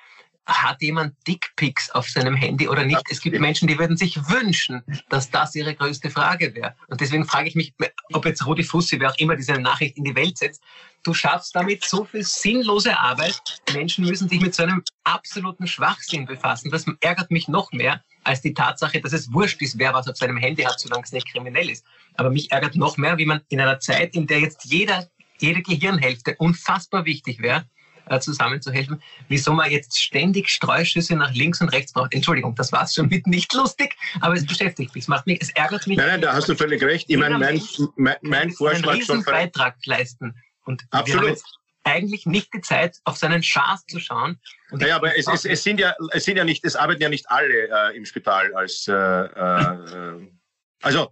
[0.46, 3.02] hat jemand Dickpics auf seinem Handy oder nicht?
[3.10, 6.74] Es gibt Menschen, die würden sich wünschen, dass das ihre größte Frage wäre.
[6.88, 7.74] Und deswegen frage ich mich,
[8.12, 10.62] ob jetzt Rudi Fussi, wer auch immer diese Nachricht in die Welt setzt,
[11.02, 13.40] du schaffst damit so viel sinnlose Arbeit.
[13.72, 16.70] Menschen müssen sich mit so einem absoluten Schwachsinn befassen.
[16.70, 20.16] Das ärgert mich noch mehr als die Tatsache, dass es wurscht ist, wer was auf
[20.16, 21.84] seinem Handy hat, solange es nicht kriminell ist.
[22.16, 25.62] Aber mich ärgert noch mehr, wie man in einer Zeit, in der jetzt jeder, jede
[25.62, 27.66] Gehirnhälfte unfassbar wichtig wäre,
[28.06, 32.14] äh, zusammenzuhelfen, wieso man jetzt ständig Streuschüsse nach links und rechts braucht.
[32.14, 35.40] Entschuldigung, das war es schon mit nicht lustig, aber es beschäftigt mich, es macht mich,
[35.40, 35.96] es ärgert mich.
[35.96, 37.06] Nein, nein, da hast du völlig recht.
[37.08, 37.60] Ich meine, mein,
[37.96, 39.22] mein, mein Vorschlag einen schon.
[39.22, 40.34] Beitrag leisten.
[40.64, 41.38] Und Absolut.
[41.84, 44.40] eigentlich nicht die Zeit, auf seinen Schaß zu schauen.
[44.70, 47.28] Naja, aber es, es, es, sind ja, es sind ja nicht, es arbeiten ja nicht
[47.30, 50.28] alle äh, im Spital als, äh, äh,
[50.82, 51.10] also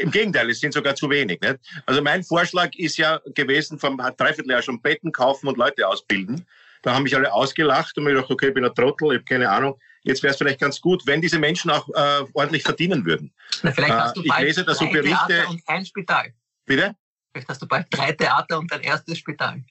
[0.00, 1.40] im Gegenteil, es sind sogar zu wenig.
[1.40, 1.58] Nicht?
[1.86, 6.46] Also mein Vorschlag ist ja gewesen, vom Dreivierteljahr schon Betten kaufen und Leute ausbilden.
[6.82, 9.24] Da haben mich alle ausgelacht und mir gedacht, okay, ich bin ein Trottel, ich habe
[9.24, 9.78] keine Ahnung.
[10.02, 13.32] Jetzt wäre es vielleicht ganz gut, wenn diese Menschen auch äh, ordentlich verdienen würden.
[13.62, 16.32] Na, vielleicht hast du Äh, ich bald lese da so Berichte- Theater und ein Spital.
[16.66, 16.96] Bitte?
[17.32, 19.62] Vielleicht hast du bald drei Theater und dein erstes Spital.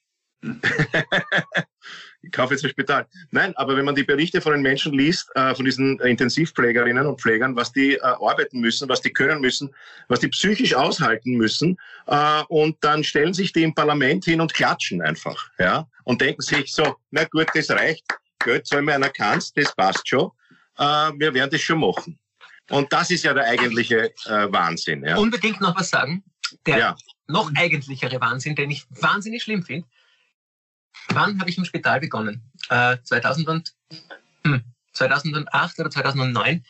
[2.42, 3.08] ich kaufe jetzt ein Spital.
[3.30, 7.22] Nein, aber wenn man die Berichte von den Menschen liest, äh, von diesen Intensivpflegerinnen und
[7.22, 9.70] Pflegern, was die äh, arbeiten müssen, was die können müssen,
[10.08, 11.78] was die psychisch aushalten müssen,
[12.08, 16.42] äh, und dann stellen sich die im Parlament hin und klatschen einfach, ja, und denken
[16.42, 18.06] sich so, na gut, das reicht,
[18.40, 20.32] Geld soll mir einer kannst, das passt schon,
[20.78, 22.18] wir werden das schon machen.
[22.72, 25.18] Und das ist ja der eigentliche Wahnsinn, ja.
[25.18, 26.24] Unbedingt noch was sagen.
[26.66, 26.96] Der Ja.
[27.28, 29.88] noch eigentlichere Wahnsinn, den ich wahnsinnig schlimm finde.
[31.10, 32.52] Wann habe ich im Spital begonnen?
[32.70, 33.74] Äh, 2000 und,
[34.46, 36.64] hm, 2008 oder 2009.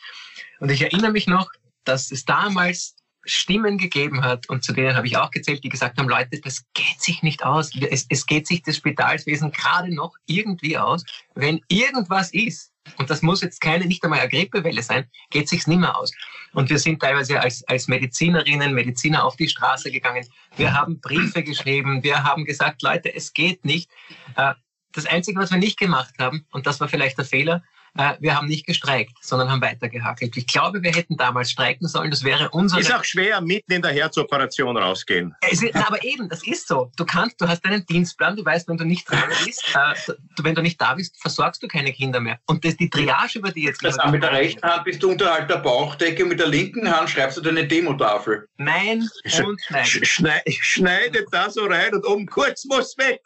[0.60, 1.50] Und ich erinnere mich noch,
[1.84, 5.98] dass es damals Stimmen gegeben hat, und zu denen habe ich auch gezählt, die gesagt
[5.98, 7.70] haben, Leute, das geht sich nicht aus.
[7.90, 11.04] Es, es geht sich das Spitalswesen gerade noch irgendwie aus.
[11.34, 15.68] Wenn irgendwas ist, und das muss jetzt keine, nicht einmal eine Grippewelle sein, geht sich's
[15.68, 16.12] nicht mehr aus.
[16.52, 20.26] Und wir sind teilweise als, als Medizinerinnen, Mediziner auf die Straße gegangen.
[20.56, 22.02] Wir haben Briefe geschrieben.
[22.02, 23.90] Wir haben gesagt, Leute, es geht nicht.
[24.36, 24.54] Äh,
[24.94, 27.62] Das Einzige, was wir nicht gemacht haben, und das war vielleicht der Fehler,
[27.94, 30.36] wir haben nicht gestreikt, sondern haben weitergehackelt.
[30.36, 32.10] Ich glaube, wir hätten damals streiken sollen.
[32.10, 32.78] Das wäre unser.
[32.78, 35.34] Ist auch schwer, mitten in der Herzoperation rausgehen.
[35.50, 36.90] Es ist, aber eben, das ist so.
[36.96, 40.44] Du kannst, du hast einen Dienstplan, du weißt, wenn du nicht dran bist, äh, du,
[40.44, 42.38] wenn du nicht da bist, versorgst du keine Kinder mehr.
[42.46, 45.10] Und das, die Triage, über die jetzt Das auch mit der rechten Hand bist du
[45.10, 48.48] unterhalb der Bauchdecke und mit der linken Hand schreibst du deine Demotafel.
[48.56, 49.06] Nein
[49.44, 49.84] und nein.
[49.84, 53.20] Sch- Schneid, schneidet da so rein und um kurz muss weg.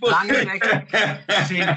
[0.00, 0.92] Lange weg.
[0.92, 1.46] weg.
[1.46, 1.76] Sind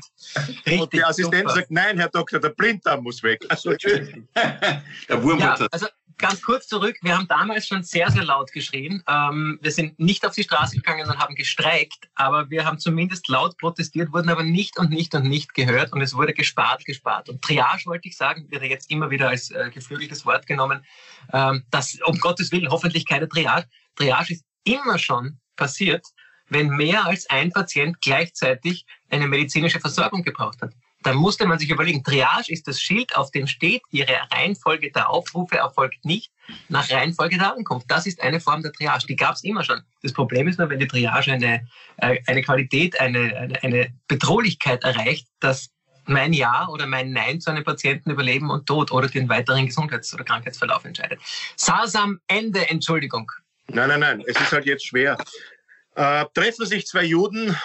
[0.55, 0.81] Richtig.
[0.81, 1.55] Und der Assistent super.
[1.55, 3.43] sagt, nein, Herr Doktor, der Blinddarm muss weg.
[3.49, 4.27] Also, Entschuldigung.
[4.35, 5.87] Der Wurm Ja, hat also
[6.21, 6.97] ganz kurz zurück.
[7.01, 9.03] Wir haben damals schon sehr, sehr laut geschrien.
[9.07, 13.27] Ähm, wir sind nicht auf die Straße gegangen und haben gestreikt, aber wir haben zumindest
[13.27, 17.27] laut protestiert, wurden aber nicht und nicht und nicht gehört und es wurde gespart, gespart.
[17.27, 20.85] Und Triage, wollte ich sagen, wird jetzt immer wieder als äh, geflügeltes Wort genommen.
[21.33, 23.67] Ähm, das, um Gottes Willen, hoffentlich keine Triage.
[23.95, 26.05] Triage ist immer schon passiert,
[26.51, 30.73] wenn mehr als ein Patient gleichzeitig eine medizinische Versorgung gebraucht hat.
[31.03, 35.09] Dann musste man sich überlegen, Triage ist das Schild, auf dem steht, Ihre Reihenfolge der
[35.09, 36.31] Aufrufe erfolgt nicht
[36.67, 37.89] nach Reihenfolge der Ankunft.
[37.89, 39.07] Das ist eine Form der Triage.
[39.07, 39.81] Die gab es immer schon.
[40.03, 41.65] Das Problem ist nur, wenn die Triage eine,
[41.97, 45.71] äh, eine Qualität, eine, eine, eine Bedrohlichkeit erreicht, dass
[46.05, 49.65] mein Ja oder mein Nein zu einem Patienten über Leben und Tod oder den weiteren
[49.65, 51.19] Gesundheits- oder Krankheitsverlauf entscheidet.
[51.55, 53.31] Sasam, Ende, Entschuldigung.
[53.67, 55.17] Nein, nein, nein, es ist halt jetzt schwer.
[55.95, 57.55] Äh, treffen sich zwei Juden.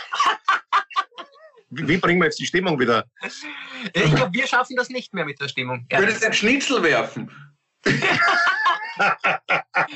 [1.70, 3.04] Wie, wie bringen wir jetzt die Stimmung wieder?
[3.92, 5.86] Ich glaube, wir schaffen das nicht mehr mit der Stimmung.
[5.88, 7.30] Du würdest ein Schnitzel werfen.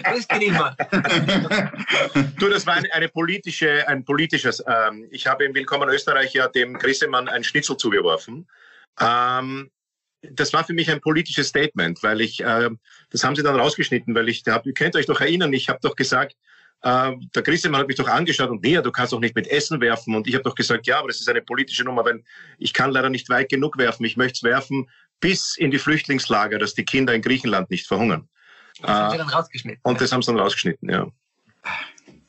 [0.03, 0.77] Das geht immer.
[2.39, 4.63] Du, das war eine, eine politische, ein politisches.
[4.67, 8.47] Ähm, ich habe im Willkommen Österreich ja dem Grissemann ein Schnitzel zugeworfen.
[9.01, 9.71] Ähm,
[10.23, 12.69] das war für mich ein politisches Statement, weil ich, äh,
[13.11, 15.79] das haben sie dann rausgeschnitten, weil ich, hab, ihr könnt euch doch erinnern, ich habe
[15.81, 16.37] doch gesagt,
[16.83, 19.81] äh, der Grissemann hat mich doch angeschaut und nee, du kannst doch nicht mit Essen
[19.81, 20.15] werfen.
[20.15, 22.23] Und ich habe doch gesagt, ja, aber das ist eine politische Nummer, weil
[22.59, 24.05] ich kann leider nicht weit genug werfen.
[24.05, 24.89] Ich möchte es werfen
[25.21, 28.29] bis in die Flüchtlingslager, dass die Kinder in Griechenland nicht verhungern.
[28.81, 29.81] Das haben sie Äh, dann rausgeschnitten.
[29.83, 31.07] und das haben sie dann rausgeschnitten, ja.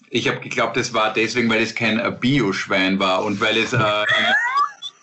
[0.10, 3.72] Ich habe geglaubt, das war deswegen, weil es kein äh, Bioschwein war und weil es
[3.72, 3.78] äh,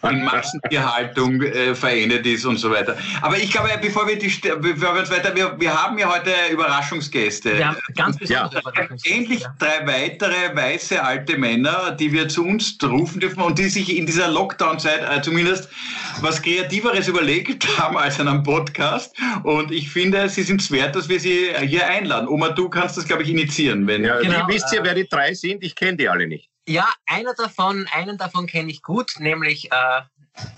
[0.03, 2.97] in Massentierhaltung äh, verendet ist und so weiter.
[3.21, 4.29] Aber ich glaube, bevor wir, die,
[4.61, 7.57] bevor wir uns weiter, wir, wir haben ja heute Überraschungsgäste.
[7.59, 8.61] Wir haben ganz besondere Ja.
[8.61, 13.69] Überraschungsgäste, Endlich drei weitere weiße alte Männer, die wir zu uns rufen dürfen und die
[13.69, 15.69] sich in dieser Lockdown-Zeit äh, zumindest
[16.21, 19.17] was Kreativeres überlegt haben als einen Podcast.
[19.43, 22.29] Und ich finde, sie sind es wert, dass wir sie hier einladen.
[22.29, 23.87] Oma, du kannst das, glaube ich, initiieren.
[23.87, 25.63] Wenn ja Genau, wie, wisst ihr, wer die drei sind?
[25.65, 26.51] Ich kenne die alle nicht.
[26.69, 30.03] Ja, einer davon, einen davon kenne ich gut, nämlich äh,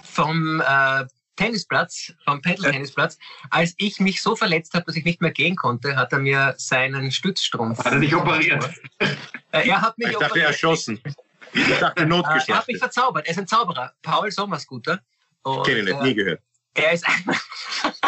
[0.02, 1.04] vom äh,
[1.36, 3.16] Tennisplatz, vom Pedal-Tennisplatz.
[3.50, 6.54] Als ich mich so verletzt habe, dass ich nicht mehr gehen konnte, hat er mir
[6.58, 7.78] seinen Stützstrumpf.
[7.84, 8.68] Hat er dich operiert?
[9.52, 10.46] Äh, er hat mich Ich dachte, operiert.
[10.46, 11.00] erschossen.
[11.52, 13.26] Ich dachte, Äh, er hat mich verzaubert.
[13.26, 13.92] Er ist ein Zauberer.
[14.00, 15.00] Paul Sommerscooter.
[15.64, 16.40] Kenne ich nicht, äh, nie gehört.
[16.74, 17.36] Er ist, einer,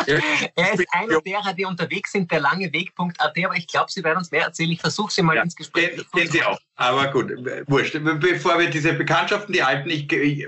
[0.57, 4.18] er ist einer derer, die unterwegs sind, der lange Weg.at, aber ich glaube, Sie werden
[4.18, 4.70] uns mehr erzählen.
[4.70, 6.61] Ich versuche Sie mal Ja, ins Gespräch Den, dazu den zu Sie auch.
[6.77, 7.31] Aber gut,
[7.66, 7.94] wurscht.
[8.20, 10.46] Bevor wir diese Bekanntschaften, die alten, ich, ich,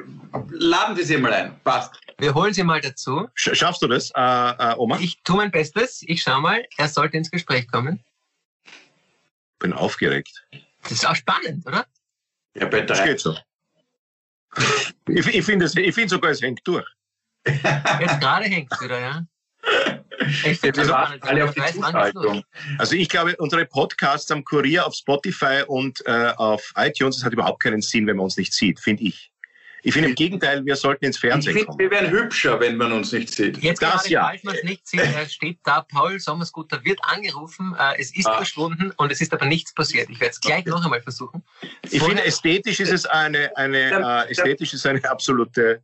[0.50, 1.58] laden Sie sie mal ein.
[1.64, 1.92] Passt.
[2.18, 3.28] Wir holen Sie mal dazu.
[3.34, 4.98] Sch schaffst du das, äh, äh, Oma?
[5.00, 6.02] Ich tue mein Bestes.
[6.06, 6.64] Ich schau mal.
[6.76, 8.00] Er sollte ins Gespräch kommen.
[9.58, 10.44] bin aufgeregt.
[10.82, 11.84] Das ist auch spannend, oder?
[12.54, 13.36] Ja, bei Das geht so.
[15.08, 16.86] Ich, ich finde es- ich find sogar, es hängt durch.
[17.46, 19.22] Jetzt gerade hängt es wieder, ja.
[20.20, 21.60] Ich Wir finde warten alle auf die.
[21.60, 22.44] Zuschaltung.
[22.78, 27.32] Also ich glaube, unsere Podcasts am Kurier auf Spotify und äh, auf iTunes, das hat
[27.32, 29.32] überhaupt keinen Sinn, wenn man uns nicht sieht, finde ich.
[29.82, 31.78] Ich finde im Gegenteil, wir sollten ins Ich Fernsehen finde, kommen.
[31.78, 33.58] wir werden hübscher, wenn man uns nicht sieht.
[33.58, 34.24] Jetzt Das gerade, ja.
[34.28, 38.26] falls man es nicht sieht, äh, steht da, Paul Sommerscooter wird angerufen, äh, es ist
[38.26, 38.36] Ah.
[38.36, 40.08] verschwunden und es ist aber nichts passiert.
[40.08, 41.42] Ich werde es gleich noch einmal versuchen.
[41.90, 45.82] Ich finde, ästhetisch ist es eine, eine, äh, ästhetisch ist eine absolute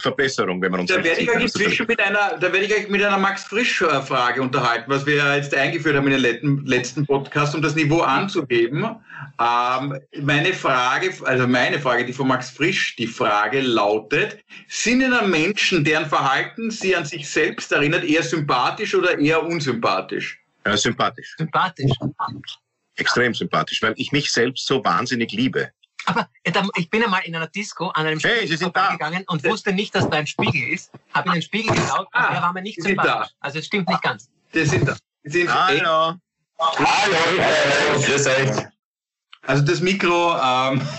[0.00, 1.28] Verbesserung, wenn man uns Da werde ich sieht.
[1.28, 4.02] euch Das ist inzwischen mit einer, da werde ich euch mit einer Max Frisch äh,
[4.02, 7.74] Frage unterhalten, was wir ja jetzt eingeführt haben in den letzten, letzten Podcast, um das
[7.74, 8.84] Niveau anzuheben.
[9.40, 15.30] Ähm, meine Frage, also meine Frage, die von Max Frisch, die Frage lautet, sind Ihnen
[15.30, 20.40] Menschen, deren Verhalten Sie an sich selbst erinnert, eher sympathisch oder eher unsympathisch?
[20.64, 21.34] äh, sympathisch.
[21.36, 21.92] Sympathisch.
[22.96, 25.70] Extrem sympathisch, weil ich mich selbst so wahnsinnig liebe.
[26.06, 28.90] Aber äh, da- ich bin einmal in einer Disco an einem Hey, da.
[28.92, 30.90] gegangen und wusste nicht, dass da ein Spiegel ist.
[31.14, 33.32] Habe in den Spiegel geschaut und Ah, der war mir nicht sympathisch.
[33.40, 34.28] Also es stimmt nicht ganz.
[34.52, 36.14] Das sind, das sind echt, Hallo.
[36.58, 38.66] Hallo, grüß euch.
[39.46, 40.80] also das Mikro, ähm,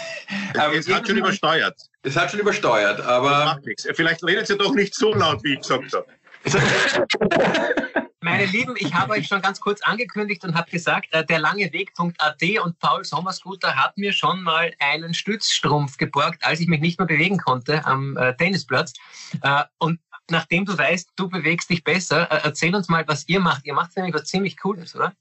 [0.73, 1.77] Es hat schon übersteuert.
[2.03, 3.85] es hat schon übersteuert, Das aber macht nichts.
[3.93, 6.07] Vielleicht redet ihr doch nicht so laut, wie ich gesagt habe.
[8.23, 11.73] Meine Lieben, ich habe euch schon ganz kurz angekündigt und habe gesagt, äh, der lange
[11.73, 16.99] Weg.at und Paul Sommerscooter hat mir schon mal einen Stützstrumpf geborgt, als ich mich nicht
[16.99, 18.93] mehr bewegen konnte am äh, Tennisplatz.
[19.41, 23.39] Äh, und nachdem du weißt, du bewegst dich besser, äh, erzähl uns mal, was ihr
[23.39, 23.65] macht.
[23.65, 25.13] Ihr macht nämlich was ziemlich Cooles, oder?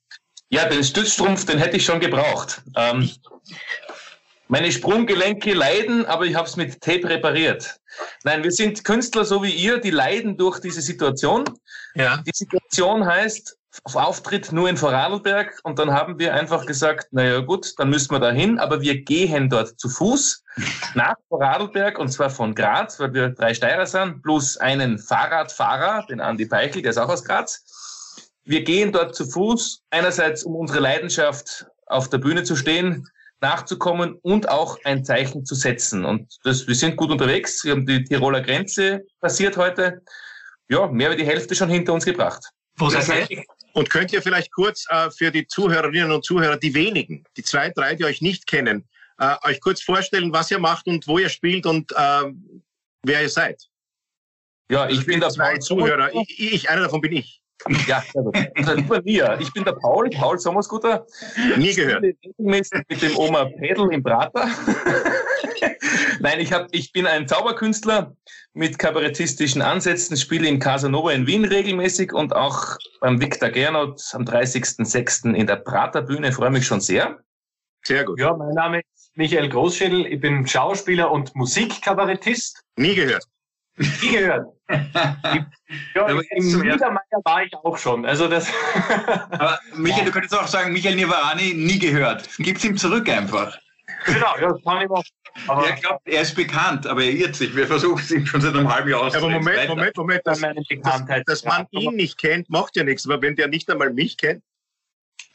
[0.50, 2.60] Ja, den Stützstrumpf, den hätte ich schon gebraucht.
[2.76, 3.10] Ähm,
[4.48, 7.79] meine Sprunggelenke leiden, aber ich habe es mit Tape repariert.
[8.24, 11.44] Nein, wir sind Künstler so wie ihr, die leiden durch diese Situation.
[11.94, 12.18] Ja.
[12.18, 17.38] Die Situation heißt, auf Auftritt nur in Vorarlberg und dann haben wir einfach gesagt, naja
[17.40, 20.42] gut, dann müssen wir da hin, aber wir gehen dort zu Fuß
[20.94, 26.20] nach Vorarlberg und zwar von Graz, weil wir drei Steirer sind, plus einen Fahrradfahrer, den
[26.20, 27.64] Andi Peichel, der ist auch aus Graz.
[28.44, 33.06] Wir gehen dort zu Fuß, einerseits um unsere Leidenschaft auf der Bühne zu stehen,
[33.40, 36.04] nachzukommen und auch ein Zeichen zu setzen.
[36.04, 37.64] Und das, wir sind gut unterwegs.
[37.64, 40.02] Wir haben die Tiroler Grenze passiert heute.
[40.68, 42.44] Ja, mehr wie die Hälfte schon hinter uns gebracht.
[42.76, 43.44] Wo das seid heißt, ihr?
[43.72, 47.70] Und könnt ihr vielleicht kurz äh, für die Zuhörerinnen und Zuhörer, die wenigen, die zwei,
[47.70, 51.28] drei, die euch nicht kennen, äh, euch kurz vorstellen, was ihr macht und wo ihr
[51.28, 52.32] spielt und äh,
[53.02, 53.62] wer ihr seid?
[54.70, 56.14] Ja, ich bin der zwei Paul Zuhörer.
[56.14, 57.42] Ich, ich, einer davon bin ich.
[57.86, 59.38] Ja, also über mir.
[59.40, 61.06] Ich bin der Paul, Paul Sommersgutter.
[61.56, 62.04] Nie gehört.
[62.04, 64.48] Ich spiele regelmäßig mit dem Oma Pedel im Prater.
[66.20, 68.14] Nein, ich, hab, ich bin ein Zauberkünstler
[68.52, 74.24] mit kabarettistischen Ansätzen, spiele im Casanova in Wien regelmäßig und auch beim Victor Gernot am
[74.24, 75.34] 30.06.
[75.34, 76.32] in der Praterbühne.
[76.32, 77.20] Freue mich schon sehr.
[77.82, 78.18] Sehr gut.
[78.20, 80.06] Ja, mein Name ist Michael Großschädel.
[80.06, 82.62] Ich bin Schauspieler und Musikkabarettist.
[82.76, 83.24] Nie gehört.
[84.02, 84.46] Nie gehört.
[85.94, 88.04] Aber ersten- Niedermeier war ich auch schon.
[88.04, 88.46] Also das.
[89.30, 92.28] aber Michael, du könntest auch sagen, Michael Nivarani nie gehört.
[92.38, 93.56] Gib's ihm zurück einfach.
[94.04, 95.02] genau, ja, das kann ich auch.
[95.46, 97.54] Aber Er glaubt, er ist bekannt, aber er irrt sich.
[97.56, 99.38] Wir versuchen es ihm schon seit einem halben Jahr Aber auszureden.
[99.38, 99.68] Moment, Weiter.
[99.70, 100.22] Moment, Moment.
[100.26, 101.22] dass, Bekanntheit.
[101.26, 103.06] dass man ihn nicht kennt, macht ja nichts.
[103.06, 104.42] Aber wenn der nicht einmal mich kennt,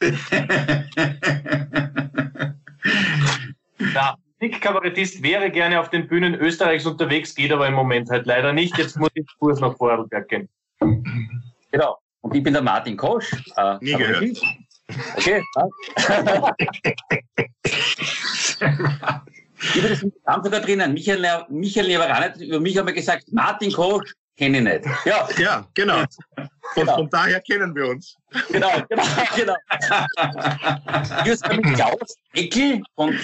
[3.94, 8.52] Ja, Musikkabarettist wäre gerne auf den Bühnen Österreichs unterwegs, geht aber im Moment halt leider
[8.52, 8.76] nicht.
[8.76, 10.48] Jetzt muss ich Kurs nach Vorarlberg gehen.
[11.72, 11.98] Genau.
[12.20, 13.32] Und ich bin der Martin Kosch.
[13.56, 14.20] Äh, Nie gehört.
[14.20, 14.44] Kabarettist.
[15.16, 15.42] Okay.
[19.74, 20.92] Ich bin das sogar drinnen.
[20.92, 24.84] Michael, Michael Neverani hat über mich einmal gesagt, Martin Kosch kenne ich nicht.
[25.06, 26.00] Ja, ja, genau.
[26.00, 26.10] Und
[26.74, 26.96] Genau.
[26.96, 28.16] von daher kennen wir uns.
[28.50, 29.02] genau, genau,
[29.34, 29.54] genau.
[31.24, 33.16] Ich habe mit Klaus Eckel von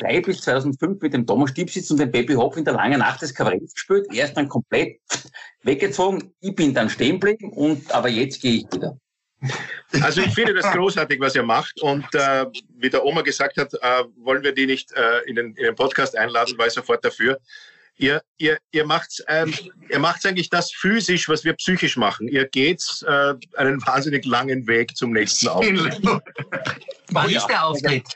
[0.00, 3.22] 2003 bis 2005 mit dem Thomas Stiebsitz und dem Baby Hopf in der langen Nacht
[3.22, 4.06] des Kabaretts gespielt.
[4.12, 5.00] Er ist dann komplett
[5.62, 6.32] weggezogen.
[6.40, 8.96] Ich bin dann stehen geblieben und, aber jetzt gehe ich wieder.
[10.02, 11.80] Also ich finde das großartig, was ihr macht.
[11.80, 15.54] Und äh, wie der Oma gesagt hat, äh, wollen wir die nicht äh, in, den,
[15.54, 17.38] in den Podcast einladen, ich sofort dafür.
[17.96, 19.52] Ihr, ihr, ihr macht ähm,
[19.90, 22.28] ihr macht's eigentlich das physisch, was wir psychisch machen.
[22.28, 26.00] Ihr geht äh, einen wahnsinnig langen Weg zum nächsten Auftritt.
[27.10, 28.06] Wann ist der Auftritt?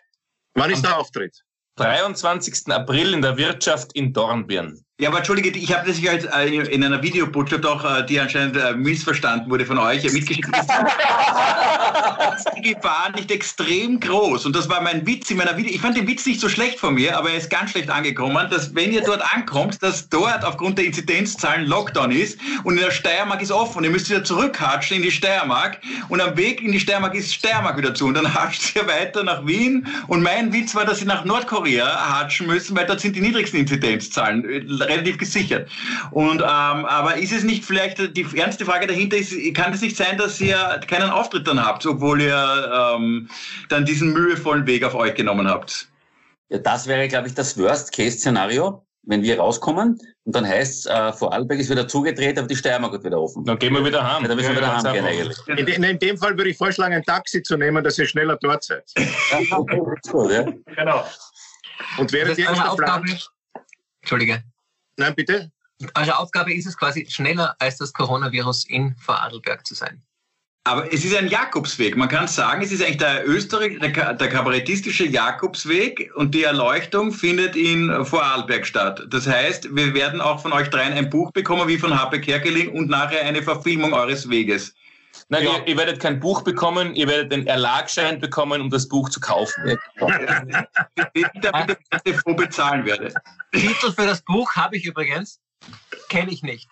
[0.55, 1.44] Wann ist der Auftritt?
[1.77, 2.69] 23.
[2.73, 4.84] April in der Wirtschaft in Dornbirn.
[5.01, 8.21] Ja, aber entschuldige, ich habe das ja jetzt äh, in einer Videobotschaft auch, äh, die
[8.21, 10.49] anscheinend äh, missverstanden wurde von euch, mitgeschickt.
[12.57, 14.47] die Gefahr nicht extrem groß.
[14.47, 15.75] Und das war mein Witz in meiner Video.
[15.75, 18.49] Ich fand den Witz nicht so schlecht von mir, aber er ist ganz schlecht angekommen,
[18.51, 22.93] dass wenn ihr dort ankommt, dass dort aufgrund der Inzidenzzahlen Lockdown ist und in der
[22.93, 23.79] Steiermark ist offen.
[23.79, 27.35] Und ihr müsst wieder zurückhatschen in die Steiermark und am Weg in die Steiermark ist
[27.35, 28.07] Steiermark wieder zu.
[28.07, 29.89] Und dann hatscht ihr weiter nach Wien.
[30.07, 33.59] Und mein Witz war, dass sie nach Nordkorea hatschen müssen, weil dort sind die niedrigsten
[33.59, 34.45] Inzidenzzahlen
[34.89, 35.71] relativ gesichert.
[36.11, 39.97] Und ähm, aber ist es nicht vielleicht die ernste Frage dahinter ist, kann es nicht
[39.97, 43.29] sein, dass ihr keinen Auftritt dann habt, obwohl ihr ähm,
[43.69, 45.89] dann diesen mühevollen Weg auf euch genommen habt?
[46.49, 51.61] Ja, das wäre, glaube ich, das Worst-Case-Szenario, wenn wir rauskommen und dann heißt äh, Vorarlberg
[51.61, 53.45] ist wieder zugedreht, aber die Steiermark wird wieder offen.
[53.45, 54.23] Dann gehen wir wieder heim.
[54.23, 55.39] Ja, dann müssen wir wieder heim gehen eigentlich.
[55.47, 58.39] In, de, in dem Fall würde ich vorschlagen, ein Taxi zu nehmen, dass ihr schneller
[58.41, 58.91] dort seid.
[58.97, 60.47] Ja, gut, ja.
[60.77, 61.05] Genau.
[61.99, 63.31] Und während Das ihr euch Aufgabe, plant,
[64.01, 64.43] Entschuldige.
[64.97, 65.51] Nein, bitte?
[65.95, 70.03] Eure Aufgabe ist es quasi, schneller als das Coronavirus in Vorarlberg zu sein.
[70.67, 71.95] Aber es ist ein Jakobsweg.
[71.95, 77.13] Man kann sagen, es ist eigentlich der Österreich, der, der kabarettistische Jakobsweg und die Erleuchtung
[77.13, 79.07] findet in Vorarlberg statt.
[79.11, 82.71] Das heißt, wir werden auch von euch dreien ein Buch bekommen, wie von Habeck Kerkeling,
[82.71, 84.75] und nachher eine Verfilmung eures Weges.
[85.29, 85.57] Nein, Ja.
[85.59, 89.21] ihr, ihr werdet kein Buch bekommen, ihr werdet den Erlagschein bekommen, um das Buch zu
[89.21, 89.79] kaufen.
[89.97, 90.11] Genau.
[91.43, 93.13] Damit ich das Fonds bezahlen werde.
[93.53, 95.41] Titel für das Buch habe ich übrigens,
[96.09, 96.69] kenne ich nicht.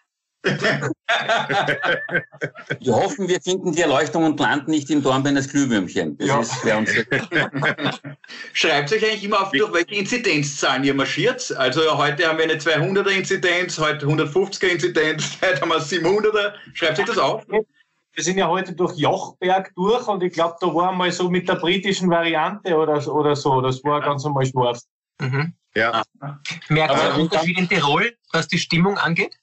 [2.81, 6.19] Wir hoffen, wir finden die Erleuchtung und landen nicht in Dornbirn als Glühwürmchen.
[6.19, 6.41] Das Ja.
[6.41, 6.91] ist bei uns.
[8.53, 11.55] Schreibt euch eigentlich immer auf, durch welche Inzidenzzahlen ihr marschiert.
[11.57, 16.55] Also heute haben wir eine 200er Inzidenz, heute 150er Inzidenz, heute haben wir 700er.
[16.75, 17.45] Schreibt euch das auf.
[18.15, 21.49] Wir sind ja heute durch Jochberg durch und ich glaube, da war mal so mit
[21.49, 23.61] der britischen Variante oder, so- oder so.
[23.63, 24.87] Das war ganz einmal schwarz.
[25.21, 25.55] Mhm.
[25.75, 26.03] Ja.
[26.21, 29.35] Merkt ihr Aber- einen Unterschied in Tirol, was die Stimmung angeht?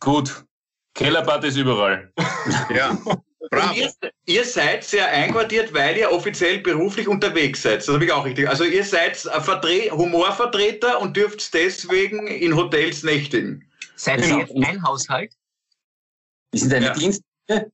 [0.00, 0.44] Gut.
[0.94, 2.12] Kellerbad ist überall.
[2.74, 2.96] Ja.
[3.50, 3.74] Bravo.
[3.74, 3.92] ihr,
[4.26, 7.78] ihr seid sehr einquartiert, weil ihr offiziell beruflich unterwegs seid.
[7.80, 8.48] Das habe ich auch richtig.
[8.48, 13.70] Also ihr seid ein Vertre Humorvertreter und dürft deswegen in Hotels nächtigen.
[13.96, 14.38] Seid Genau.
[14.38, 15.32] ihr jetzt ein Haushalt?
[16.52, 16.92] Wir sind eine Ja.
[16.94, 17.70] Dienststelle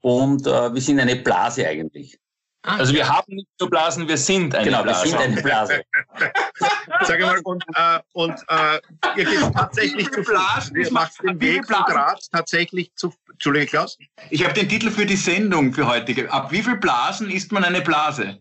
[0.00, 2.18] und äh, wir sind eine Blase eigentlich.
[2.62, 5.04] Ah, Also wir haben nicht nur Blasen, wir sind eine genau, Blase.
[5.04, 5.82] wir sind eine Blase.
[7.04, 8.80] Sag mal, und, äh, und äh,
[9.16, 11.94] ihr geht tatsächlich zu Blasen, Ihr macht den wie viele Weg von Blasen?
[11.94, 13.14] Graz tatsächlich zu.
[13.30, 13.96] Entschuldige, Klaus?
[14.30, 16.30] Ich habe den Titel für die Sendung für heute.
[16.32, 18.38] Ab wie viel Blasen ist man eine Blase?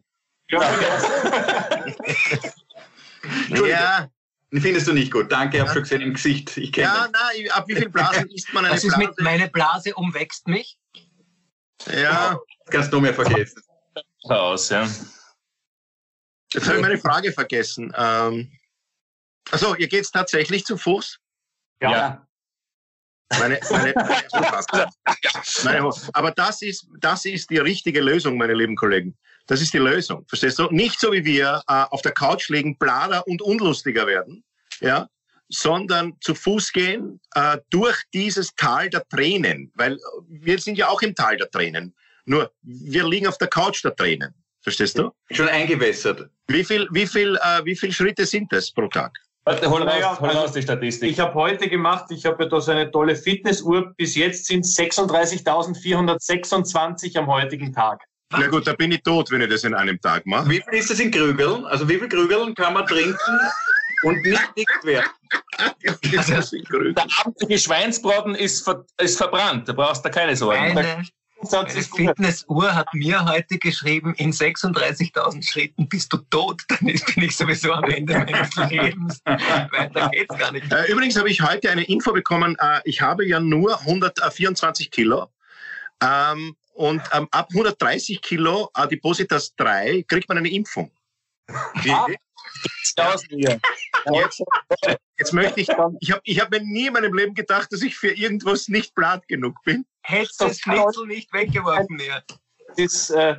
[3.22, 3.70] Entschuldige.
[3.70, 4.10] Ja,
[4.54, 5.30] Findest du nicht gut.
[5.32, 6.56] Danke, ich habe schon gesehen im Gesicht.
[6.56, 9.08] Ich kenne ja, nein, ab wie viel Blasen isst man eine was ist Blase?
[9.10, 10.78] mit meine Blase umwächst mich?
[11.86, 12.40] Ja, das.
[12.70, 13.62] Kannst du mehr vergessen.
[14.24, 14.88] aus, ja.
[16.54, 17.94] jetzt habe ich meine Frage vergessen.
[17.96, 18.52] Ähm,
[19.52, 21.20] also, ihr geht tatsächlich zu Fuß?
[21.82, 21.92] Ja.
[21.92, 22.28] Ja.
[23.40, 24.90] Meine, meine, meine,
[25.64, 29.18] meine, aber das ist, das ist die richtige Lösung, meine lieben Kollegen.
[29.48, 30.26] Das ist die Lösung.
[30.28, 30.70] Verstehst du?
[30.72, 34.46] Nicht so wie wir äh, auf der Couch liegen, blader und unlustiger werden,
[34.80, 35.10] ja,
[35.50, 41.02] sondern zu Fuß gehen äh, durch dieses Tal der Tränen, weil wir sind ja auch
[41.02, 41.96] im Tal der Tränen.
[42.26, 44.34] Nur wir liegen auf der Couch der Tränen.
[44.62, 45.12] Verstehst du?
[45.32, 46.30] Schon eingewässert.
[46.48, 49.14] Wie viel, wie viel, äh, wie viel Schritte sind das pro Tag?
[49.46, 51.10] Warte, hol raus, hol also raus die Statistik.
[51.10, 53.94] Ich habe heute gemacht, ich habe ja da so eine tolle Fitnessuhr.
[53.96, 58.02] Bis jetzt sind es 36.426 am heutigen Tag.
[58.34, 60.50] Na gut, da bin ich tot, wenn ich das in einem Tag mache.
[60.50, 61.64] Wie viel ist das in Krügeln?
[61.64, 63.40] Also wie viel Krügeln kann man trinken
[64.04, 65.10] und nicht dick werden?
[66.14, 66.94] Das Krüge.
[66.94, 70.74] Der abendliche Schweinsbraten ist, ver ist verbrannt, da brauchst du keine Sorgen.
[70.74, 71.04] Meine,
[71.76, 71.96] ist.
[71.96, 77.36] Fitnessuhr hat mir heute geschrieben, in 36.000 Schritten bist du tot, dann ist- bin ich
[77.38, 79.22] sowieso am Ende meines Lebens.
[79.26, 80.72] Weiter geht's gar nicht.
[80.72, 85.28] Äh, übrigens habe ich heute eine Info bekommen, äh, ich habe ja nur 124 Kilo.
[86.04, 90.92] Ähm, und ähm, ab 130 Kilo Adipositas 3 kriegt man eine Impfung.
[91.84, 91.96] Die,
[92.98, 93.60] Aus mir.
[94.12, 94.44] jetzt,
[95.18, 97.96] jetzt möchte ich, ich habe ich hab mir nie in meinem Leben gedacht, dass ich
[97.96, 99.86] für irgendwas nicht blatt genug bin.
[100.02, 102.24] Hättest das Schnitzel nicht weggeworfen mehr.
[102.76, 103.36] Das, äh,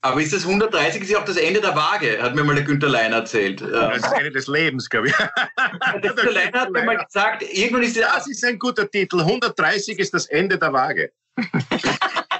[0.00, 2.64] Aber ist das 130 ist ja auch das Ende der Waage, hat mir mal der
[2.64, 3.60] Günther Lein erzählt.
[3.60, 5.14] Das ist das Ende des Lebens, glaube ich.
[6.02, 9.20] Der Günther Lein hat mir mal gesagt, irgendwann ist der Das ist ein guter Titel.
[9.20, 11.12] 130 ist das Ende der Waage.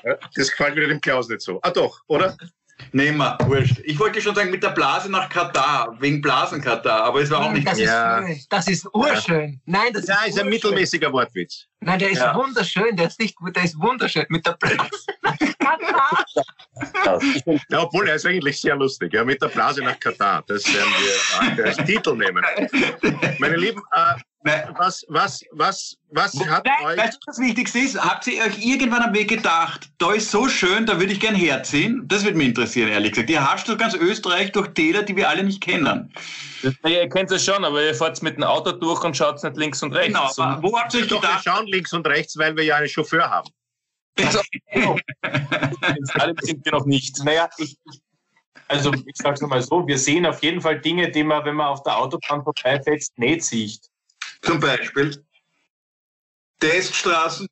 [0.05, 1.59] Ja, Das gefällt wieder dem Klaus nicht so.
[1.63, 2.37] Ah doch, oder?
[2.93, 3.81] Nehmen wir, wurscht.
[3.85, 7.53] Ich wollte schon sagen, mit der Blase nach Katar, wegen Blasenkatar, aber es war auch
[7.53, 8.19] nicht das, Ja.
[8.19, 8.41] ist schön.
[8.51, 9.61] das ist urschön.
[9.65, 11.67] Nein, das Ja, ist ein mittelmäßiger Wortwitz.
[11.81, 12.35] Nein, der ist Ja.
[12.35, 12.95] wunderschön.
[12.97, 14.27] Der ist nicht gut, der ist wunderschön.
[14.29, 14.91] Mit der Blase.
[17.05, 19.13] Ja, ich bin- Ja, obwohl, er ist eigentlich sehr lustig.
[19.13, 20.45] Ja, mit der Blase nach Katar.
[20.47, 20.93] Das werden
[21.57, 22.45] wir äh, als Titel nehmen.
[23.39, 24.15] Meine Lieben, äh.
[24.77, 26.99] Was, was, was, was hat Nein, euch...
[26.99, 28.01] weißt du, was Wichtigste ist?
[28.01, 31.35] Habt ihr euch irgendwann am Weg gedacht, da ist so schön, da würde ich gern
[31.35, 32.03] herziehen?
[32.07, 33.31] Das würde mich interessieren, ehrlich gesagt.
[33.31, 36.13] Ihr hascht durch ganz Österreich durch Täler, die wir alle nicht kennen.
[36.63, 39.57] Ja, ihr kennt es schon, aber ihr fahrt mit dem Auto durch und schaut nicht
[39.57, 40.09] links und rechts.
[40.15, 41.45] Genau, aber wo habt ihr euch Doch, wir gedacht?
[41.45, 43.51] schauen links und rechts, weil wir ja einen Chauffeur haben.
[46.15, 47.23] Salim sind wir noch nicht.
[47.25, 48.01] Naja, ich, ich-
[48.69, 51.69] also ich sag's mal so, wir sehen auf jeden Fall Dinge, die man, wenn man
[51.69, 53.79] auf der Autobahn vorbeifährt, nicht sieht.
[54.47, 55.23] Zum Beispiel
[56.61, 57.47] Teststraßen.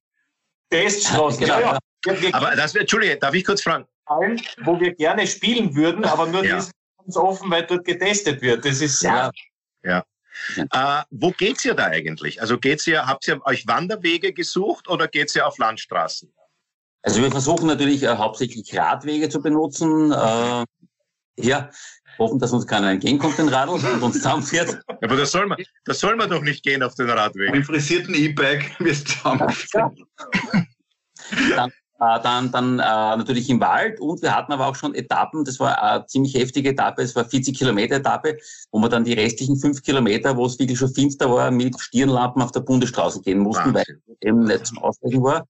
[0.70, 2.12] Teststraßen, Genau, ja, ja.
[2.14, 2.34] ja.
[2.34, 3.86] Aber das wäre, Entschuldige, darf ich kurz fragen?
[4.06, 6.66] gefallen, wo wir gerne spielen würden, aber nur Ja.
[6.98, 8.64] ganz offen, weil dort getestet wird.
[8.64, 9.30] Das ist Ja,
[10.56, 12.40] Äh, wo geht's ihr da eigentlich?
[12.40, 16.34] Also geht's ihr, habt ihr euch Wanderwege gesucht oder geht's ihr auf Landstraßen?
[17.02, 20.10] Also wir versuchen natürlich äh, hauptsächlich Radwege zu benutzen.
[20.10, 20.64] Äh,
[21.36, 21.70] ja,
[22.18, 24.78] hoffen, dass uns keiner entgegenkommt, den Radl, und uns zusammenfährt.
[24.86, 27.56] Aber das soll man, das soll man doch nicht gehen auf den Radwegen.
[27.56, 29.54] Mit frisierten E-Bike wirst du haben.
[31.56, 35.44] Dann, äh, dann, dann äh, natürlich im Wald und wir hatten aber auch schon Etappen,
[35.44, 38.36] das war eine ziemlich heftige Etappe, es war 40 Kilometer Etappe,
[38.72, 42.42] wo wir dann die restlichen fünf Kilometer, wo es wirklich schon finster war, mit Stirnlampen
[42.42, 44.02] auf der Bundesstraße gehen mussten, Wahnsinn.
[44.06, 45.46] weil es eben nicht zum Ausweichen war.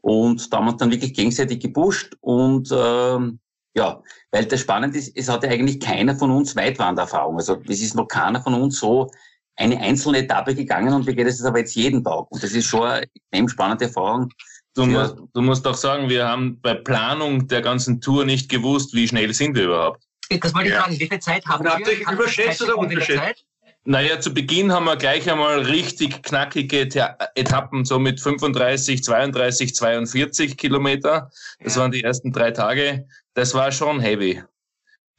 [0.00, 3.38] Und da haben wir uns dann wirklich gegenseitig gepusht und ähm,
[3.74, 4.02] ja,
[4.32, 7.36] weil das spannend ist, es hatte eigentlich keiner von uns Weitwandererfahrung.
[7.36, 9.10] Also es ist noch keiner von uns so
[9.56, 12.30] eine einzelne Etappe gegangen und wir gehen das aber jetzt jeden Tag.
[12.30, 14.28] Und das ist schon eine extrem spannende Erfahrung.
[14.74, 14.88] Du, Ja.
[15.02, 19.08] musst, du musst auch sagen, wir haben bei Planung der ganzen Tour nicht gewusst, wie
[19.08, 20.04] schnell sind wir überhaupt.
[20.40, 20.82] Das wollte ich Ja.
[20.82, 20.98] fragen.
[21.00, 21.92] Wie viel Zeit haben habt wir?
[21.94, 23.44] ihr euch Habt ihr überschätzt oder unterschätzt?
[23.84, 27.04] Naja, zu Beginn haben wir gleich einmal richtig knackige The
[27.36, 31.30] Etappen, so mit 35, 32, 42 Kilometer.
[31.60, 31.82] Das Ja.
[31.82, 33.06] waren die ersten drei Tage.
[33.34, 34.42] Das war schon heavy.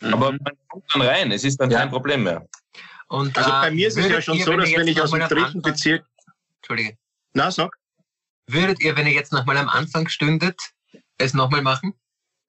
[0.01, 1.80] Aber man kommt dann rein, es ist dann Ja.
[1.80, 2.47] kein Problem mehr.
[3.07, 5.12] Und, Also äh, bei mir ist es ja schon ihr, so, dass wenn ich aus
[5.12, 6.05] dem dritten Anfang- Bezirk...
[6.62, 6.97] Entschuldige.
[7.34, 7.76] Na, sag.
[8.47, 10.60] Würdet ihr, wenn ihr jetzt nochmal am Anfang stündet,
[11.18, 11.93] es nochmal machen?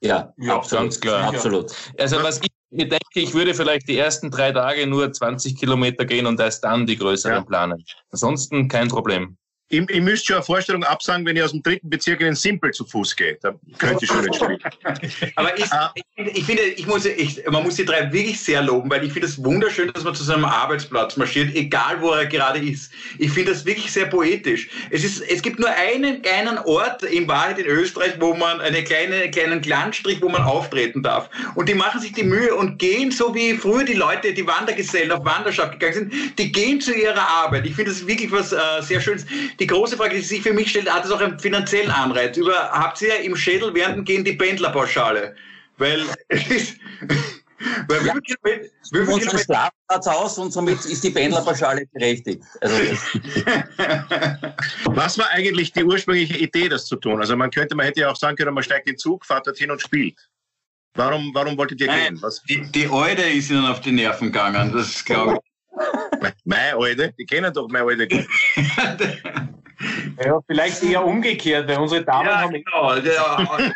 [0.03, 0.85] Ja, Ja, absolut.
[0.85, 1.29] ganz klar.
[1.35, 1.73] Absolut.
[1.99, 6.05] Also was ich mir denke, ich würde vielleicht die ersten drei Tage nur 20 Kilometer
[6.05, 7.43] gehen und erst dann die größeren Ja.
[7.43, 7.85] planen.
[8.11, 9.37] Ansonsten kein Problem.
[9.73, 12.35] Ihr, ihr müsst schon eine Vorstellung absagen, wenn ihr aus dem dritten Bezirk in den
[12.35, 13.39] Simpel zu Fuß geht.
[13.43, 14.59] Da könnt ihr schon nicht spielen.
[15.37, 15.93] Aber ich, Ah.
[15.95, 19.05] ich, finde- ich finde, ich muss, ich, man muss die drei wirklich sehr loben, weil
[19.05, 22.91] ich finde es wunderschön, dass man zu seinem Arbeitsplatz marschiert, egal wo er gerade ist.
[23.19, 24.69] Ich finde das wirklich sehr poetisch.
[24.91, 28.85] Es, ist, es gibt nur einen kleinen Ort in Wahrheit in Österreich, wo man einen
[28.85, 31.31] kleine, kleinen Landstrich, wo man auftreten darf.
[31.55, 35.13] Und die machen sich die Mühe und gehen, so wie früher die Leute, die Wandergesellen
[35.13, 37.67] auf Wanderschaft gegangen sind, die gehen zu ihrer Arbeit.
[37.67, 39.25] Ich finde das wirklich was äh, sehr Schönes.
[39.61, 42.37] Die große Frage, die sich für mich stellt, hat es auch einen finanziellen Anreiz?
[42.37, 45.37] Über, habt ihr im Schädel während Gehen die Pendlerpauschale?
[45.77, 46.77] Weil es ist.
[47.89, 52.43] Weil Kilometer, wie viel unseren Schlafplatz aus und somit ist die Pendlerpauschale berechtigt.
[52.63, 52.75] Also
[54.87, 57.21] Was war eigentlich die ursprüngliche Idee, das zu tun?
[57.21, 59.47] Also man könnte, man hätte ja auch sagen können, man steigt in den Zug, fahrt
[59.47, 60.17] dorthin und spielt.
[60.95, 62.15] Warum, warum wolltet ihr Nein.
[62.15, 62.23] gehen?
[62.23, 62.43] Was?
[62.45, 65.39] die, die Eude ist ihnen auf die Nerven gegangen, das glaube
[66.45, 68.27] Meine Alte, die kennen doch meine Alte ich.
[70.25, 73.01] Ja, vielleicht eher umgekehrt, weil unsere Damen ja, haben genau.
[73.01, 73.75] Der,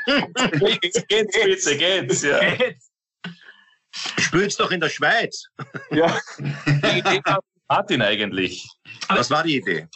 [0.80, 2.22] Geht's, geht's, bitte, geht's.
[2.22, 2.40] Ja.
[3.90, 5.46] Spült's doch in der Schweiz.
[5.90, 8.68] ja, Die Idee war Martin eigentlich.
[9.08, 9.88] Was war die Idee?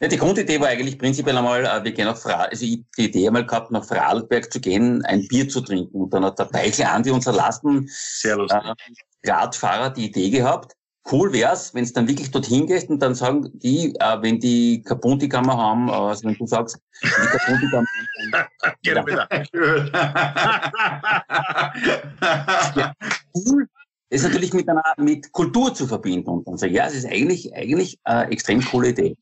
[0.00, 3.06] ja, die Grundidee war eigentlich prinzipiell einmal, äh, wir gehen nach Fra also ich die
[3.06, 6.02] Idee einmal gehabt, nach Vorarlberg zu gehen, ein Bier zu trinken.
[6.02, 8.62] Und dann hat der Beichel Andi, unser Sehr lustig.
[8.62, 8.94] Lasten
[9.26, 10.74] Radfahrer, die Idee gehabt.
[11.10, 14.82] Cool wär's, wenn es dann wirklich dorthin gehst und dann sagen die, äh, wenn die
[14.82, 19.28] Kapuntikammer haben, äh, also wenn du sagst, die Kapuntikammer haben, Gehen wir da.
[23.34, 23.66] cool,
[24.10, 26.28] das natürlich mit einer mit Kultur zu verbinden.
[26.28, 29.16] Und dann sage ich, ja, es ist eigentlich, eigentlich eine extrem coole Idee.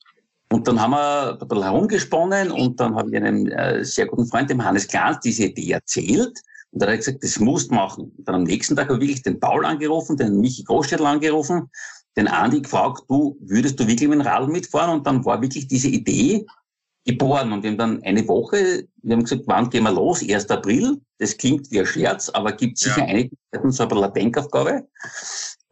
[0.52, 4.26] Und dann haben wir ein bisschen herumgesponnen und dann habe ich einem äh, sehr guten
[4.26, 6.38] Freund, dem Hannes Glanz, diese Idee erzählt.
[6.76, 8.12] Und dann hat er gesagt, das musst machen.
[8.18, 11.70] Und dann am nächsten Tag habe ich wirklich den Paul angerufen, den Michi Großstädtel angerufen,
[12.18, 14.90] den Andi gefragt, du, würdest du wirklich mit dem Radl mitfahren?
[14.90, 16.44] Und dann war wirklich diese Idee
[17.06, 17.50] geboren.
[17.54, 20.20] Und wir haben dann eine Woche, wir haben gesagt, wann gehen wir los?
[20.22, 20.50] 1.
[20.50, 21.00] April.
[21.16, 23.06] Das klingt wie ein Scherz, aber gibt sicher Ja.
[23.06, 23.34] einige
[23.70, 24.86] so eine Denkaufgabe.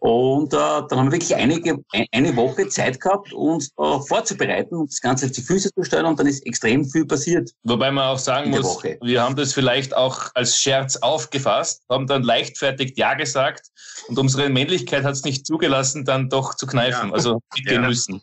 [0.05, 4.75] Und äh, dann haben wir wirklich einige, ein, eine Woche Zeit gehabt, uns äh, vorzubereiten
[4.77, 7.53] und das Ganze zu Füße zu stellen und dann ist extrem viel passiert.
[7.63, 8.99] Wobei man auch sagen muss, Woche.
[9.01, 13.69] wir haben das vielleicht auch als Scherz aufgefasst, haben dann leichtfertig Ja gesagt
[14.09, 17.15] und unsere Männlichkeit hat es nicht zugelassen, dann doch zu kneifen, Ja.
[17.15, 17.89] also mitgehen Ja.
[17.89, 18.21] müssen.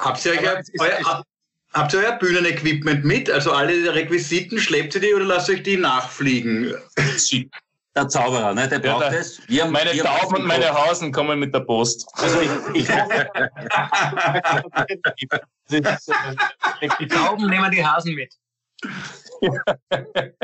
[0.00, 1.22] Habt ihr, euer, euer,
[1.72, 3.30] habt ihr euer Bühnenequipment mit?
[3.30, 6.74] Also alle Requisiten, schleppt ihr die oder lasst euch die nachfliegen?
[7.96, 9.40] Der Zauberer, ne, der Ja, braucht der- es.
[9.48, 12.06] Wir haben, Meine wir Tauben und meine Hausen kommen mit der Post.
[12.12, 12.50] Also ich,
[12.82, 13.26] ich hoffe,
[17.00, 18.34] Die Tauben nehmen die Hasen mit.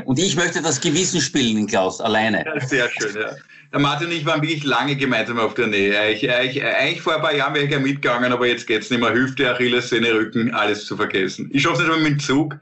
[0.07, 2.43] und ich möchte das Gewissen spielen, Klaus, alleine.
[2.45, 3.31] Ja, sehr schön, ja.
[3.73, 5.99] Der Martin und ich waren wirklich lange gemeinsam auf der Nähe.
[5.99, 9.01] Eigentlich, eigentlich, eigentlich vor ein paar Jahren wäre ich ja mitgegangen, aber jetzt geht's nicht
[9.01, 9.13] mehr.
[9.13, 11.51] Hüfte, Achillessehne, Rücken, alles zu vergessen.
[11.53, 12.57] Ich schaff's nicht einmal mit dem Zug.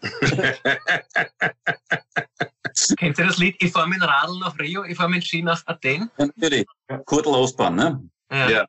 [2.96, 5.26] Kennt ihr das Lied Ich fahre mit dem Radl nach Rio, ich fahre mit dem
[5.26, 6.08] Ski nach Athen?
[6.18, 6.64] Ja, natürlich.
[7.04, 8.00] Kurtel Ostbahn, ne?
[8.30, 8.64] Ja.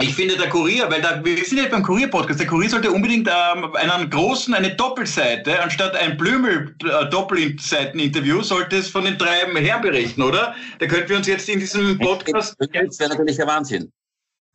[0.00, 3.28] Ich finde der Kurier, weil da, wir sind ja beim Kurier-Podcast, der Kurier sollte unbedingt
[3.28, 10.22] ähm, einen großen, eine Doppelseite, anstatt ein Blümel-Doppelseiten-Interview, sollte es von den drei Herren berichten,
[10.22, 10.54] oder?
[10.78, 13.92] Da könnten wir uns jetzt in diesem Podcast, Das wäre natürlich der Wahnsinn.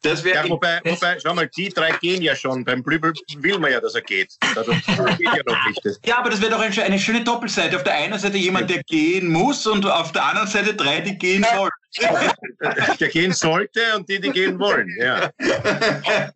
[0.02, 2.64] Das Ja, wäre wobei, wobei, schau mal, die drei gehen ja schon.
[2.66, 4.36] Beim Blübel will man ja, dass er geht.
[4.56, 5.80] Also, das geht ja noch nicht.
[5.84, 7.76] Das- Ja, aber das wäre doch eine, schöne Doppelseite.
[7.76, 11.18] Auf der einen Seite jemand, der gehen muss und auf der anderen Seite drei, die
[11.18, 11.72] gehen wollen.
[13.02, 14.88] Der gehen sollte und die, die gehen wollen.
[14.98, 15.30] Ja.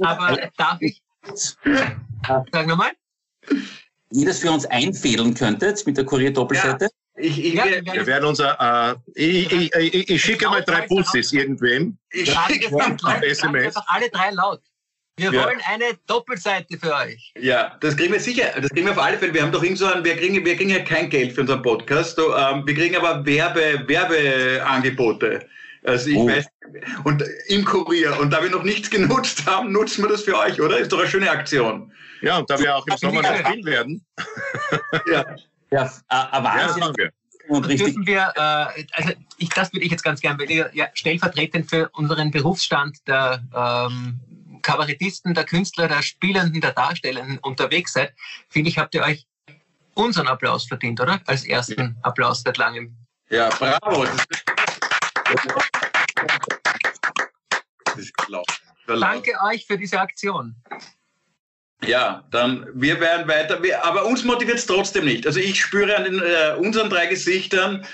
[0.00, 1.00] Aber darf ich?
[1.32, 2.90] Sag nochmal.
[4.10, 6.88] Ihr das für uns einfädeln könntet mit der Kurier-Doppelseite?
[7.20, 10.82] Ich, ich, Ja, ich, Wir werden unser, äh, ich, ich, ich, ich schicke mal drei
[10.82, 11.96] Pussys irgendwem.
[12.12, 13.74] ich, wir ganz laut, SMS.
[13.74, 14.60] wir alle drei laut.
[15.16, 15.44] Wir Ja.
[15.46, 17.32] wollen eine Doppelseite für euch.
[17.40, 19.34] Ja, das kriegen wir sicher, das kriegen wir auf alle Fälle.
[19.34, 21.60] Wir haben doch irgend so ein, wir kriegen, wir kriegen ja kein Geld für unseren
[21.62, 25.44] Podcast, so, ähm, wir kriegen aber Werbe, Werbeangebote.
[25.84, 26.28] Also ich Oh.
[26.28, 26.46] weiß,
[27.04, 30.60] und im Kurier, und da wir noch nichts genutzt haben, nutzen wir das für euch,
[30.60, 30.78] oder?
[30.78, 31.92] Ist doch eine schöne Aktion.
[32.20, 34.04] Ja, und da wir auch im Sommer noch spielen werden.
[35.10, 35.24] Ja.
[35.70, 37.12] Ja, äh, ein Ja, das Wahnsinn machen wir.
[37.48, 37.86] und richtig.
[37.86, 41.68] dürfen wir, äh, also ich, das würde ich jetzt ganz gerne, weil ihr ja stellvertretend
[41.68, 44.20] für unseren Berufsstand der ähm,
[44.62, 48.14] Kabarettisten, der Künstler, der Spielenden, der Darstellenden unterwegs seid,
[48.48, 49.26] finde ich, habt ihr euch
[49.94, 51.20] unseren Applaus verdient, oder?
[51.26, 52.96] Als ersten Applaus seit langem.
[53.30, 54.04] Ja, bravo.
[57.96, 58.46] Ist laut.
[58.86, 60.54] Danke euch für diese Aktion.
[61.86, 65.24] Ja, dann wir werden weiter, wir, aber uns motiviert es trotzdem nicht.
[65.26, 67.86] Also ich spüre an den, äh, unseren drei Gesichtern,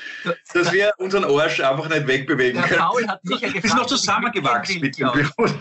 [0.55, 2.81] dass wir unseren Arsch einfach nicht wegbewegen Der können.
[2.81, 3.67] Paul hat mich ja Wir gefragt.
[3.69, 5.55] sind noch ob ich zusammengewachsen mit dem Büro.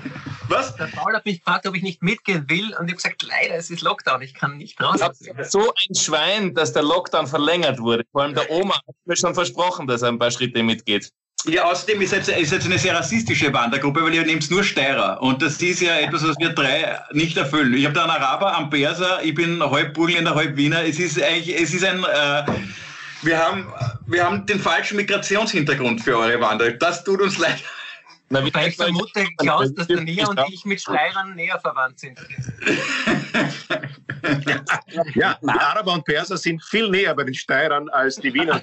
[0.47, 0.74] Was?
[0.78, 3.55] Der Paul hat mich gefragt, ob ich nicht mitgehen will und ich habe gesagt, leider,
[3.55, 5.01] es ist Lockdown, ich kann nicht raus.
[5.49, 8.05] So ein Schwein, dass der Lockdown verlängert wurde.
[8.13, 11.11] Vor allem der Oma hat mir schon versprochen, dass er ein paar Schritte mitgeht.
[11.45, 15.21] Ja, außerdem ist jetzt, ist jetzt eine sehr rassistische Wandergruppe, weil ihr nehmt nur Steirer.
[15.21, 17.73] Und das ist ja etwas, was wir drei nicht erfüllen.
[17.73, 20.85] Ich habe da einen Araber, einen Perser, ich bin halb Burgenländer, halb Wiener.
[20.85, 22.43] Es ist eigentlich, es ist ein, äh,
[23.23, 23.67] wir haben,
[24.07, 26.75] wir haben den falschen Migrationshintergrund für eure Wanderung.
[26.79, 27.61] Das tut uns leid.
[28.34, 31.99] Na, wie Weil ich vermute, Klaus, dass der Nia und ich mit Steirern näher verwandt
[31.99, 32.19] sind.
[35.15, 38.53] Ja, die Araber und Perser sind viel näher bei den Steirern als die Wiener.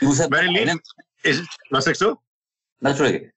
[0.00, 0.80] Muss halt Meine Lieben,
[1.70, 2.16] was sagst du?
[2.78, 3.24] Na, Entschuldige.
[3.26, 3.32] Ich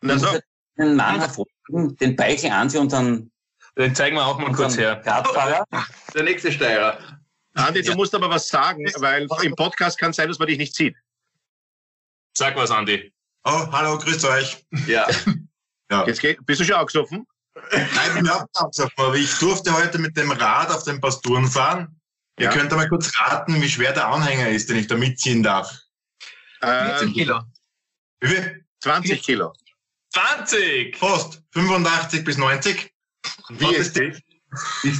[0.00, 0.30] Na, muss so.
[0.32, 0.44] halt
[0.78, 3.30] einen Mann hervorheben, den Beichel an sich und dann
[3.78, 5.00] Den zeigen wir auch mal kurz her.
[6.12, 6.98] Der nächste Steirer.
[7.54, 10.58] Andi, du musst aber was sagen, weil im Podcast kann es sein, dass man dich
[10.58, 10.96] nicht sieht.
[12.36, 13.12] Sag was, Andi.
[13.44, 14.64] Oh, hallo, grüßt euch.
[14.86, 15.06] Ja.
[16.06, 17.26] Jetzt geht, bist du schon angesoffen?
[17.72, 21.46] Nein, ich bin auch abgesoffen, aber ich durfte heute mit dem Rad auf den Pasturen
[21.48, 22.00] fahren.
[22.38, 22.52] Ihr Ja.
[22.52, 25.76] könnt mal kurz raten, wie schwer der Anhänger ist, den ich da mitziehen darf.
[26.62, 27.40] 14 Äh, Kilo.
[28.20, 28.64] Wie viel?
[28.82, 29.52] 20 Kilo.
[30.12, 30.96] 20!
[30.96, 31.42] Fast.
[31.52, 32.92] 85 bis 90.
[33.50, 34.18] Wie Was ist das?
[34.82, 34.90] Die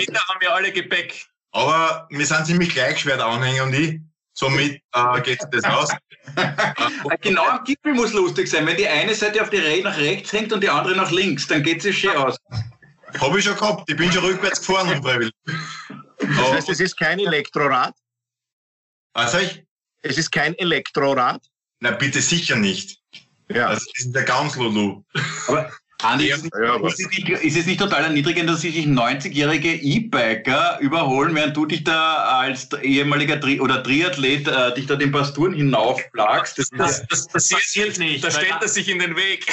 [0.00, 1.26] Kinder haben ja alle Gepäck.
[1.52, 4.00] Aber wir sind ziemlich gleich schwer, der Anhänger und ich.
[4.38, 5.90] Somit äh, geht das aus.
[7.22, 8.66] Genau am Gipfel muss lustig sein.
[8.66, 11.46] Wenn die eine Seite auf die Re nach rechts hängt und die andere nach links,
[11.46, 12.36] dann geht es schön aus.
[13.18, 13.88] Habe ich schon gehabt.
[13.88, 15.32] Ich bin schon rückwärts gefahren, unfreiwillig.
[16.18, 17.94] Das heißt, es ist kein Elektrorad.
[19.14, 19.64] Also ich?
[20.02, 21.42] Es ist kein Elektrorad.
[21.80, 23.00] Na, bitte sicher nicht.
[23.48, 23.68] Ja.
[23.68, 25.02] Also, das ist der ganz Lulu.
[25.46, 25.72] Aber,
[26.02, 30.78] Andi, ist, Ja, ist, es nicht, ist es nicht total erniedrigend, dass sich 90-jährige E-Biker
[30.80, 35.54] überholen, während du dich da als ehemaliger Tri oder Triathlet äh, dich da den Pasturen
[35.54, 36.58] hinaufplagst?
[36.58, 38.22] Das, Das, das, das passiert nicht.
[38.22, 39.46] Da stellt er sich in den Weg.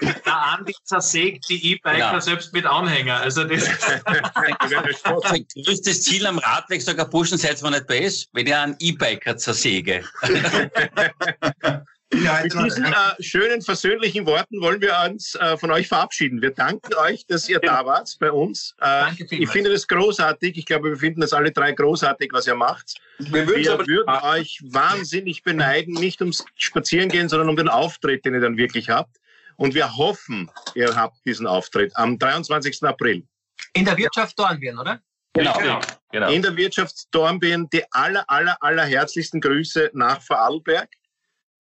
[0.24, 2.20] Der Andi zersägt die E-Biker Genau.
[2.20, 3.20] selbst mit Anhänger.
[3.20, 3.64] Also das,
[5.30, 8.76] Mein größtes Ziel am Radweg, sogar Burschen, seid zwar nicht bei ist, wenn ich einen
[8.78, 10.04] E-Biker zersäge.
[12.14, 16.42] Ja, Mit heute diesen äh, schönen, versöhnlichen Worten wollen wir uns äh, von euch verabschieden.
[16.42, 18.74] Wir danken euch, dass ihr da wart bei uns.
[18.80, 19.52] Äh, Danke ich vielmals.
[19.52, 20.58] finde das großartig.
[20.58, 23.00] Ich glaube, wir finden das alle drei großartig, was ihr macht.
[23.18, 28.34] wir Wir aber würden euch wahnsinnig beneiden, nicht ums Spazierengehen, sondern um den Auftritt, den
[28.34, 29.16] ihr dann wirklich habt.
[29.56, 32.82] Und wir hoffen, ihr habt diesen Auftritt am 23.
[32.82, 33.24] April.
[33.72, 35.00] In der Wirtschaft Dornbirn, oder?
[35.34, 35.80] Genau.
[36.10, 36.30] genau.
[36.30, 40.90] In der Wirtschaft Dornbirn die aller, aller, aller herzlichsten Grüße nach Vorarlberg.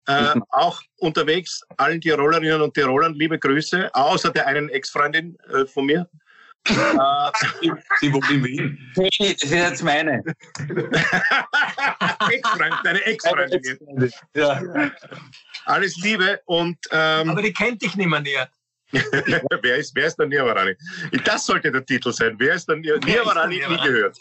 [0.10, 5.86] Äh, auch unterwegs allen Tirolerinnen und Tirolern liebe Grüße, außer der einen Ex-Freundin äh, von
[5.86, 6.10] mir.
[8.00, 8.92] Sie wohnt in Wien.
[8.96, 10.22] Hey, das ist jetzt meine.
[12.30, 14.12] Ex-Freund, deine Ex-Freundin.
[14.36, 14.62] Ja.
[15.66, 18.50] Alles Liebe und ähm, Aber die kennt dich nicht mehr näher.
[18.92, 20.76] wer, ist, wer ist der Niavarani?
[21.24, 22.36] Das sollte der Titel sein.
[22.40, 23.22] Wer ist der Nia- Wer
[24.12, 24.20] ist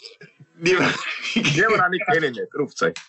[0.59, 0.93] der Niavarani?
[1.35, 1.43] Nie Niavarani?
[1.43, 1.55] gehört.
[1.55, 2.55] Niavarani kenne ich nicht.
[2.55, 3.03] Rufzeichen.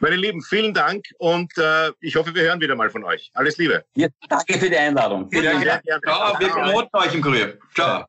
[0.00, 3.30] Meine Lieben, vielen Dank und äh, ich hoffe, wir hören wieder mal von euch.
[3.34, 3.84] Alles Liebe.
[3.94, 5.28] Ja, danke für die Einladung.
[5.32, 5.78] Ja, Sehr ja.
[5.78, 6.00] gerne.
[6.02, 7.58] Ciao, wir promoten euch im Kurier.
[7.74, 8.06] Ciao.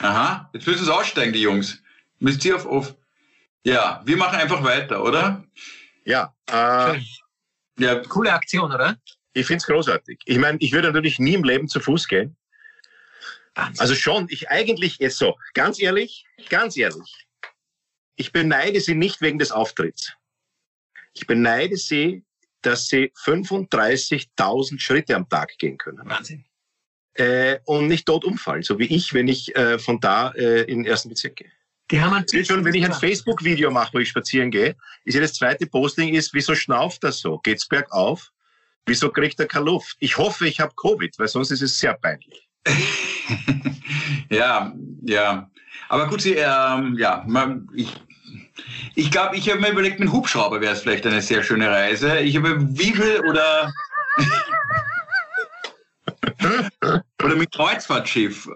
[0.00, 1.80] Aha, jetzt müssen sie aussteigen, die Jungs.
[2.18, 2.94] Müsst ihr auf, auf.
[3.64, 5.44] Ja, wir machen einfach weiter, oder?
[6.04, 6.98] Ja, äh.
[7.78, 8.98] Ja, Coole Aktion, oder?
[9.34, 10.20] ich finde es großartig.
[10.24, 12.36] Ich meine, ich würde natürlich nie im Leben zu Fuß gehen.
[13.54, 13.80] Wahnsinn.
[13.80, 15.36] Also schon, ich eigentlich ist so.
[15.54, 17.26] Ganz ehrlich, ganz ehrlich.
[18.16, 20.12] Ich beneide sie nicht wegen des Auftritts.
[21.14, 22.24] Ich beneide sie,
[22.62, 26.08] dass sie 35.000 Schritte am Tag gehen können.
[26.08, 26.44] Wahnsinn.
[27.14, 30.78] Äh, und nicht tot umfallen, so wie ich, wenn ich äh, von da äh, in
[30.78, 31.52] den ersten Bezirk gehe.
[31.90, 35.14] Die haben einen Seht schon, wenn ich ein Facebook-Video mache, wo ich spazieren gehe, ist
[35.14, 37.38] ja das zweite Posting ist, wieso schnauft das so?
[37.38, 38.32] Geht's bergauf?
[38.86, 39.96] Wieso kriegt er keine Luft?
[39.98, 42.48] Ich hoffe, ich habe Covid, weil sonst ist es sehr peinlich.
[44.30, 45.50] ja, ja.
[45.88, 47.92] Aber gut, sie, ähm, ja, man, ich,
[48.94, 52.20] ich glaube, ich habe mir überlegt, mit Hubschrauber wäre es vielleicht eine sehr schöne Reise.
[52.20, 53.72] Ich habe wie viel oder
[57.22, 58.48] oder mit Kreuzfahrtschiff.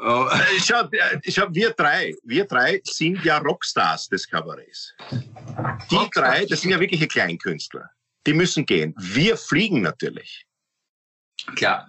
[0.57, 0.89] Ich schau,
[1.23, 4.95] ich schau, wir drei, wir drei sind ja Rockstars des Kabarets.
[5.91, 6.25] Die Rockstar.
[6.25, 7.91] drei, das sind ja wirkliche Kleinkünstler.
[8.27, 8.95] Die müssen gehen.
[8.99, 10.45] Wir fliegen natürlich.
[11.55, 11.89] Klar.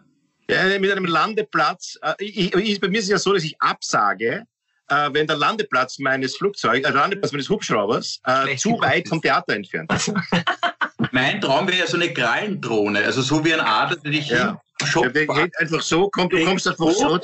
[0.49, 1.97] Ja, mit einem Landeplatz.
[2.01, 4.43] Äh, ich, ich, bei mir ist es ja so, dass ich absage,
[4.89, 9.21] äh, wenn der Landeplatz meines Flugzeugs, äh, der Landeplatz meines Hubschraubers äh, zu weit vom
[9.21, 10.11] Theater entfernt ist.
[11.11, 14.61] Mein Traum wäre ja so eine Krallendrohne, also so wie ein Adler, der dich Ja.
[14.93, 17.19] Ja, der geht einfach so, komm, du kommst einfach so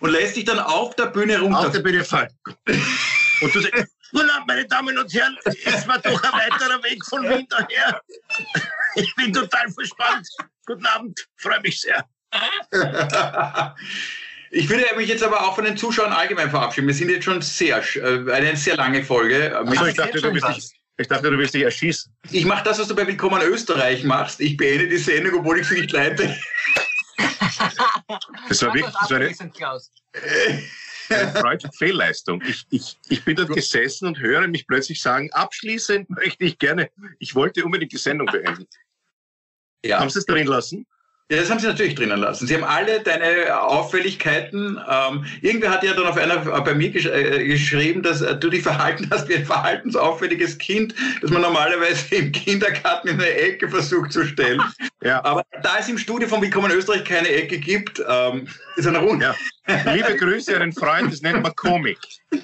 [0.00, 1.70] und lässt dich dann auf der Bühne auf runter.
[1.70, 2.30] der Bühne fallen.
[3.40, 3.74] Und du sagst,
[4.14, 8.00] Abend, meine Damen und Herren, es war doch ein weiterer Weg von Wien daher.
[8.94, 10.28] Ich bin total verspannt.
[10.66, 12.04] Guten Abend, freue mich sehr.
[14.54, 16.86] Ich würde mich jetzt aber auch von den Zuschauern allgemein verabschieden.
[16.86, 19.56] Wir sind jetzt schon sehr, äh, eine sehr lange Folge.
[19.56, 20.54] Also ich dachte, du was.
[20.56, 22.14] dich, ich dachte, du wirst dich erschießen.
[22.30, 24.42] Ich mache das, was du bei Willkommen Österreich machst.
[24.42, 26.36] Ich beende die Sendung, obwohl ich sie nicht leite.
[28.48, 29.34] Das war wirklich das war eine,
[31.08, 32.42] eine freudige Fehlleistung.
[32.46, 36.90] Ich, ich, ich bin dort gesessen und höre mich plötzlich sagen, abschließend möchte ich gerne,
[37.18, 38.66] ich wollte unbedingt die Sendung beenden.
[39.84, 40.00] Ja.
[40.00, 40.86] Haben Sie es drin lassen?
[41.32, 42.46] Ja, das haben sie natürlich drinnen lassen.
[42.46, 44.78] Sie haben alle deine Auffälligkeiten.
[44.86, 48.36] Ähm, irgendwer hat ja dann auf einer äh, bei mir gesch äh, geschrieben, dass äh,
[48.36, 53.30] du dich verhalten hast wie ein verhaltensauffälliges Kind, das man normalerweise im Kindergarten in eine
[53.30, 54.60] Ecke versucht zu stellen.
[55.04, 55.24] Ja.
[55.24, 59.34] Aber da es im Studio von Willkommen Österreich keine Ecke gibt, ähm, ist eine Runde.
[59.66, 59.92] Ja.
[59.92, 61.98] Liebe Grüße an einen Freund, das nennt man Komik.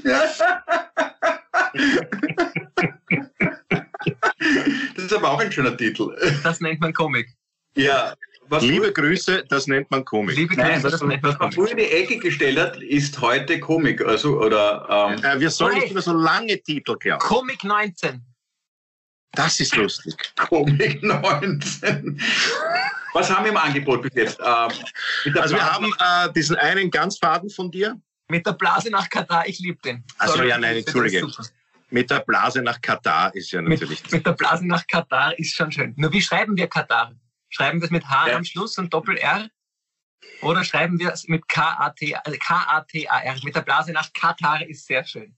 [4.97, 6.17] Das ist aber auch ein schöner Titel.
[6.43, 7.29] Das nennt man Comic.
[7.77, 8.15] Ja.
[8.51, 10.37] Was Liebe Grüße, das nennt man Komik.
[10.37, 12.77] Liebe Nein, Grüße, was, das nennt man was man früher in die Ecke gestellt hat,
[12.79, 14.01] ist heute Komik.
[14.05, 14.87] Also, oder
[15.17, 17.21] ähm, Äh, wir sollen nicht immer so lange Titel glauben.
[17.21, 18.23] Comic 19.
[19.33, 20.15] Das ist lustig.
[20.37, 22.21] Komik 19.
[23.13, 24.41] Was haben wir im Angebot bis jetzt?
[24.41, 24.71] Ähm,
[25.25, 29.47] mit Also wir haben äh, diesen einen Ganzfaden von dir Mit der Blase nach Katar,
[29.47, 30.05] ich liebe den.
[30.19, 31.27] Ach so, Sorry, ja, nein, entschuldige.
[31.91, 34.11] mit der Blase nach Katar, ist ja Mit, natürlich.
[34.11, 35.95] mit der Blase nach Katar ist schon schön.
[35.97, 37.13] Nur wie schreiben wir Katar?
[37.51, 38.37] Schreiben wir es mit H Ja.
[38.37, 39.49] am Schluss und Doppel-R?
[40.43, 43.37] Oder schreiben wir es mit K-A-T, also K-A-T-A-R?
[43.45, 45.37] Mit der Blase nach Katar ist sehr schön.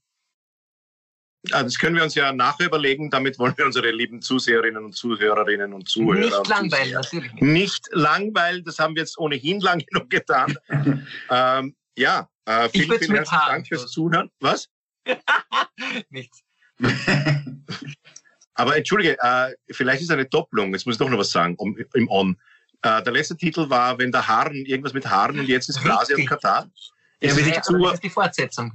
[1.53, 3.09] Ah, das können wir uns ja nachher überlegen.
[3.09, 6.19] Damit wollen wir unsere lieben Zuseherinnen und Zuhörerinnen und Zuhörer.
[6.21, 7.43] Nicht langweilen, natürlich nicht.
[7.43, 10.55] Nicht langweilen, das haben wir jetzt ohnehin lang genug getan.
[11.31, 13.87] ähm, ja, äh, vielen, vielen herzlichen Dank fürs.
[13.91, 14.31] Zuhören.
[14.41, 14.69] Was?
[16.11, 16.43] Nichts.
[18.61, 20.73] Aber entschuldige, äh, vielleicht ist eine Doppelung.
[20.73, 22.37] Jetzt muss ich doch noch was sagen um, im On.
[22.83, 26.15] Äh, der letzte Titel war, wenn der Haaren, irgendwas mit Haaren und jetzt ist Blase
[26.15, 26.27] und.
[26.27, 26.71] Katar.
[27.21, 28.73] Ja, Ist aber nicht zu, das ist die Fortsetzung.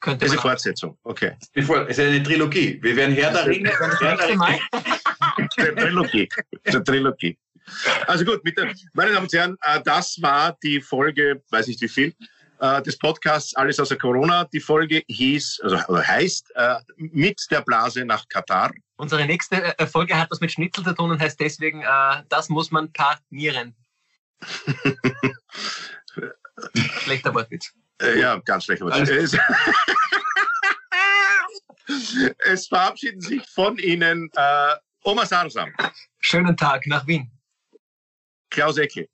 [0.00, 0.98] Könnte ist man eine Fortsetzung.
[1.04, 1.36] Okay.
[1.52, 2.78] Bevor, es ist eine Trilogie.
[2.82, 3.70] Wir werden Herr der Ringe.
[3.70, 4.58] Das Herr der nächste Mal.
[5.56, 6.28] Der Trilogie.
[6.66, 7.38] Der Trilogie.
[8.06, 11.80] Also gut, mit der, meine Damen und Herren, äh, das war die Folge, weiß nicht
[11.80, 12.14] wie viel,
[12.60, 14.44] äh, des Podcasts Alles außer Corona.
[14.44, 18.70] Die Folge hieß, also heißt, äh, mit der Blase nach Katar.
[18.96, 22.48] Unsere nächste äh, Folge hat was mit Schnitzel zu tun und heißt deswegen, äh, das
[22.48, 23.74] muss man panieren.
[27.02, 27.72] Schlechter Wortwitz.
[28.00, 28.82] Äh, ja, ganz schlecht.
[28.82, 29.38] aber Alles Es,
[32.38, 35.72] es verabschieden sich von Ihnen äh, Oma Sarsam,
[36.18, 37.30] Schönen Tag nach Wien.
[38.50, 39.08] Klaus Eckel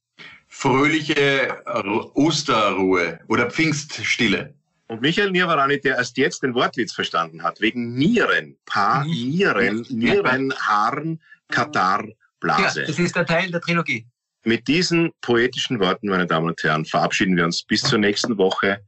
[0.58, 4.54] Fröhliche Ru- Osterruhe oder Pfingststille.
[4.88, 10.54] und Michael Nirvarani, der erst jetzt den Wortwitz verstanden hat, wegen Nieren, Pa, Nieren, Nieren,
[10.58, 12.84] Haaren, Katar, Ja, Blase.
[12.86, 14.06] das ist der Teil der Trilogie.
[14.44, 18.80] Mit diesen poetischen Worten, meine Damen und Herren, verabschieden wir uns bis zur nächsten Woche.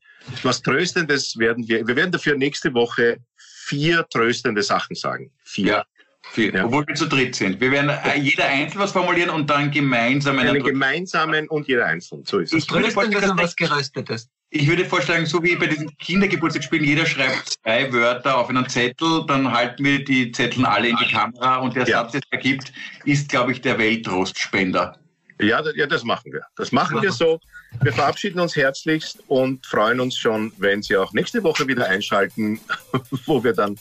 [0.45, 5.31] Was Tröstendes werden wir, wir werden dafür nächste Woche vier tröstende Sachen sagen.
[5.45, 5.66] Vier.
[5.66, 5.85] Ja.
[6.33, 6.55] Vier.
[6.55, 6.64] Ja.
[6.66, 7.61] Obwohl wir zu dritt sind.
[7.61, 10.64] Wir werden äh, jeder einzeln was formulieren und dann gemeinsam Einen einen.
[10.64, 12.24] gemeinsamen und jeder einzeln.
[12.26, 12.64] So ist es.
[12.64, 14.29] Ich würde so was Geröstetes.
[14.51, 19.24] Ich würde vorschlagen, so wie bei diesen Kindergeburtstagsspielen, jeder schreibt zwei Wörter auf einen Zettel,
[19.26, 22.03] dann halten wir die Zettel alle in die Kamera und der Ja.
[22.03, 22.72] Satz, der es ergibt,
[23.05, 24.97] ist, glaube ich, der Weltrostspender.
[25.41, 26.43] Ja, das, ja, das machen wir.
[26.57, 27.39] Das machen wir so.
[27.83, 32.59] Wir verabschieden uns herzlichst und freuen uns schon, wenn Sie auch nächste Woche wieder einschalten,
[33.26, 33.79] wo wir dann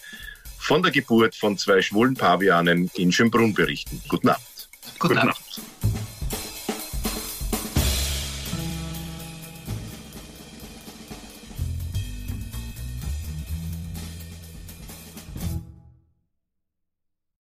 [0.68, 4.02] von der Geburt von zwei schwulen Pavianen in Schönbrunn berichten.
[4.10, 4.70] Guten Abend.
[5.00, 5.38] Guten Guten Abend.